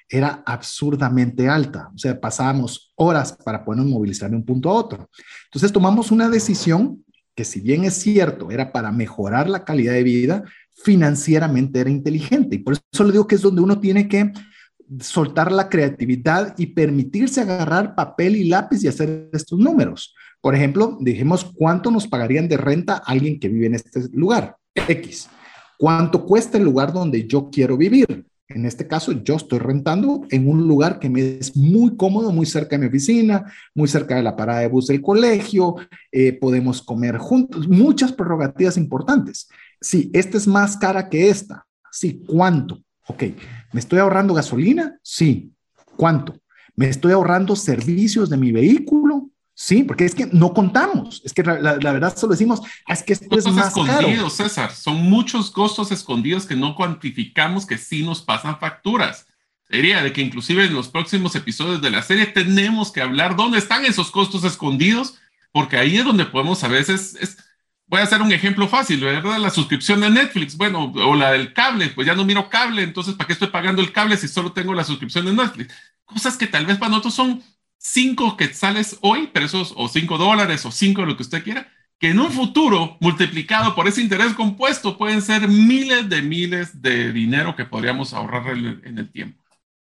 [0.08, 1.90] era absurdamente alta.
[1.92, 5.10] O sea, pasábamos horas para podernos movilizar de un punto a otro.
[5.46, 7.04] Entonces tomamos una decisión
[7.34, 10.44] que si bien es cierto, era para mejorar la calidad de vida,
[10.84, 12.54] financieramente era inteligente.
[12.54, 14.30] Y por eso le digo que es donde uno tiene que
[15.00, 20.14] soltar la creatividad y permitirse agarrar papel y lápiz y hacer estos números.
[20.40, 25.28] Por ejemplo, dijimos cuánto nos pagarían de renta alguien que vive en este lugar, X.
[25.78, 28.24] ¿Cuánto cuesta el lugar donde yo quiero vivir?
[28.48, 32.46] En este caso, yo estoy rentando en un lugar que me es muy cómodo, muy
[32.46, 35.76] cerca de mi oficina, muy cerca de la parada de bus del colegio,
[36.10, 39.48] eh, podemos comer juntos, muchas prerrogativas importantes.
[39.80, 41.66] Sí, esta es más cara que esta.
[41.90, 42.82] Sí, ¿cuánto?
[43.08, 43.24] Ok,
[43.72, 44.98] ¿me estoy ahorrando gasolina?
[45.02, 45.52] Sí.
[45.96, 46.40] ¿Cuánto?
[46.74, 49.28] ¿Me estoy ahorrando servicios de mi vehículo?
[49.54, 51.20] Sí, porque es que no contamos.
[51.24, 54.72] Es que la, verdad solo decimos, ah, es que esto es más escondidos, César.
[54.72, 59.26] Son muchos costos escondidos que no cuantificamos que sí nos pasan facturas.
[59.68, 63.58] Sería de que inclusive en los próximos episodios de la serie tenemos que hablar dónde
[63.58, 65.18] están esos costos escondidos,
[65.52, 67.16] porque ahí es donde podemos a veces...
[67.20, 67.38] Es,
[67.92, 69.36] Voy a hacer un ejemplo fácil, ¿verdad?
[69.38, 73.14] La suscripción de Netflix, bueno, o la del cable, pues ya no miro cable, entonces
[73.16, 75.74] ¿para qué estoy pagando el cable si solo tengo la suscripción de Netflix?
[76.06, 77.42] Cosas que tal vez para nosotros son
[77.76, 82.08] cinco quetzales hoy, pero esos, o cinco dólares, o cinco, lo que usted quiera, que
[82.08, 87.54] en un futuro, multiplicado por ese interés compuesto, pueden ser miles de miles de dinero
[87.56, 89.41] que podríamos ahorrar en el tiempo.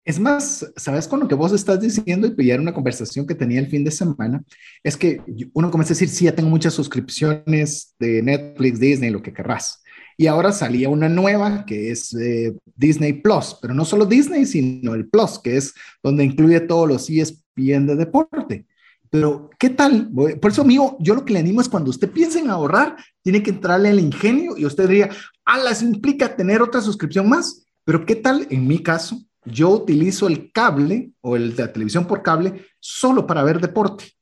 [0.09, 2.27] Es más, ¿sabes con lo que vos estás diciendo?
[2.27, 4.43] Y pillar una conversación que tenía el fin de semana,
[4.83, 5.21] es que
[5.53, 9.83] uno comienza a decir, sí, ya tengo muchas suscripciones de Netflix, Disney, lo que querrás.
[10.17, 14.95] Y ahora salía una nueva que es eh, Disney Plus, pero no solo Disney, sino
[14.95, 18.65] el Plus, que es donde incluye todos los ESPN de deporte.
[19.11, 20.11] Pero, ¿qué tal?
[20.41, 23.43] Por eso, amigo, yo lo que le animo es cuando usted piensa en ahorrar, tiene
[23.43, 25.11] que entrarle al ingenio y usted diría,
[25.45, 27.67] ah, las implica tener otra suscripción más.
[27.85, 29.28] Pero, ¿qué tal en mi caso?
[29.45, 34.13] Yo utilizo el cable o el la televisión por cable solo para ver deporte.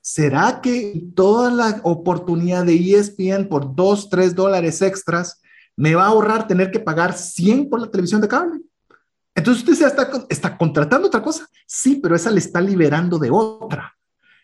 [0.00, 5.40] ¿Será que toda la oportunidad de ESPN por 2, 3 dólares extras
[5.76, 8.60] me va a ahorrar tener que pagar 100 por la televisión de cable?
[9.34, 11.46] Entonces usted está, está contratando otra cosa.
[11.66, 13.94] Sí, pero esa le está liberando de otra.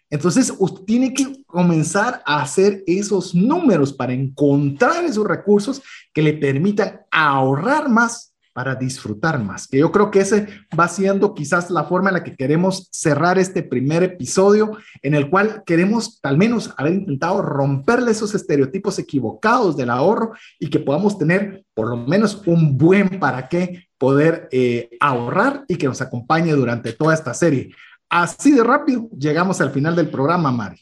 [0.09, 5.83] Entonces, usted tiene que comenzar a hacer esos números para encontrar esos recursos
[6.13, 10.47] que le permitan ahorrar más para disfrutar más, que yo creo que ese
[10.81, 15.29] va siendo quizás la forma en la que queremos cerrar este primer episodio, en el
[15.29, 21.19] cual queremos al menos haber intentado romperle esos estereotipos equivocados del ahorro y que podamos
[21.19, 26.53] tener por lo menos un buen para qué poder eh, ahorrar y que nos acompañe
[26.53, 27.75] durante toda esta serie.
[28.09, 30.81] Así de rápido llegamos al final del programa, Mari.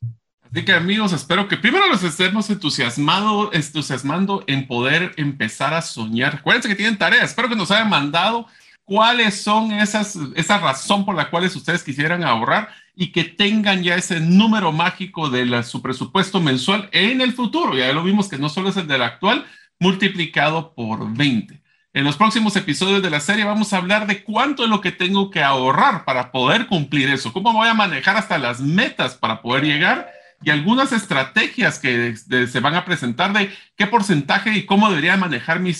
[0.55, 6.37] Así que amigos, espero que primero los estemos entusiasmado, entusiasmando en poder empezar a soñar.
[6.37, 8.47] Acuérdense que tienen tareas, espero que nos hayan mandado
[8.85, 13.97] cuáles son esas, esa razón por la cual ustedes quisieran ahorrar y que tengan ya
[13.97, 17.77] ese número mágico de su presupuesto mensual en el futuro.
[17.77, 19.45] Ya lo vimos que no solo es el del actual,
[19.81, 21.65] multiplicado por 20.
[21.95, 24.93] En los próximos episodios de la serie vamos a hablar de cuánto es lo que
[24.93, 29.43] tengo que ahorrar para poder cumplir eso, cómo voy a manejar hasta las metas para
[29.43, 30.14] poder llegar
[30.45, 35.61] y algunas estrategias que se van a presentar de qué porcentaje y cómo debería manejar
[35.61, 35.73] mi,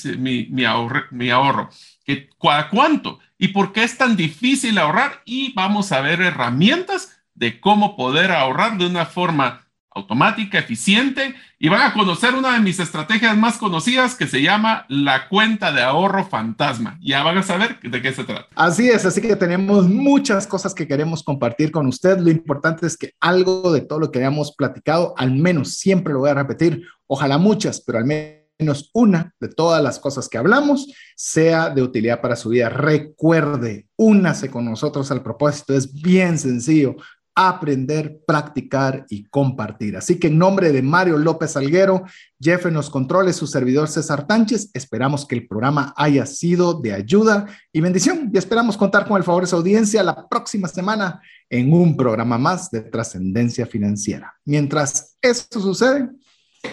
[0.49, 1.69] mi, ahorro, mi ahorro,
[2.05, 7.61] que, cuánto y por qué es tan difícil ahorrar y vamos a ver herramientas de
[7.61, 9.64] cómo poder ahorrar de una forma
[9.95, 14.85] automática, eficiente, y van a conocer una de mis estrategias más conocidas que se llama
[14.89, 16.99] la cuenta de ahorro fantasma.
[17.01, 18.49] Ya van a saber de qué se trata.
[18.55, 22.19] Así es, así que tenemos muchas cosas que queremos compartir con usted.
[22.19, 26.21] Lo importante es que algo de todo lo que hayamos platicado, al menos siempre lo
[26.21, 30.93] voy a repetir, ojalá muchas, pero al menos una de todas las cosas que hablamos
[31.17, 32.69] sea de utilidad para su vida.
[32.69, 36.97] Recuerde, únase con nosotros al propósito, es bien sencillo
[37.35, 39.97] aprender, practicar y compartir.
[39.97, 42.05] Así que en nombre de Mario López Alguero,
[42.41, 46.93] Jeff en los controles, su servidor César Tánchez, esperamos que el programa haya sido de
[46.93, 51.21] ayuda y bendición y esperamos contar con el favor de su audiencia la próxima semana
[51.51, 54.35] en un programa más de trascendencia financiera.
[54.45, 56.09] Mientras esto sucede,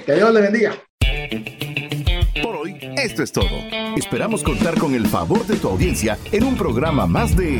[0.05, 0.73] que Dios le bendiga.
[2.41, 3.49] Por hoy, esto es todo.
[3.97, 7.59] Esperamos contar con el favor de tu audiencia en un programa más de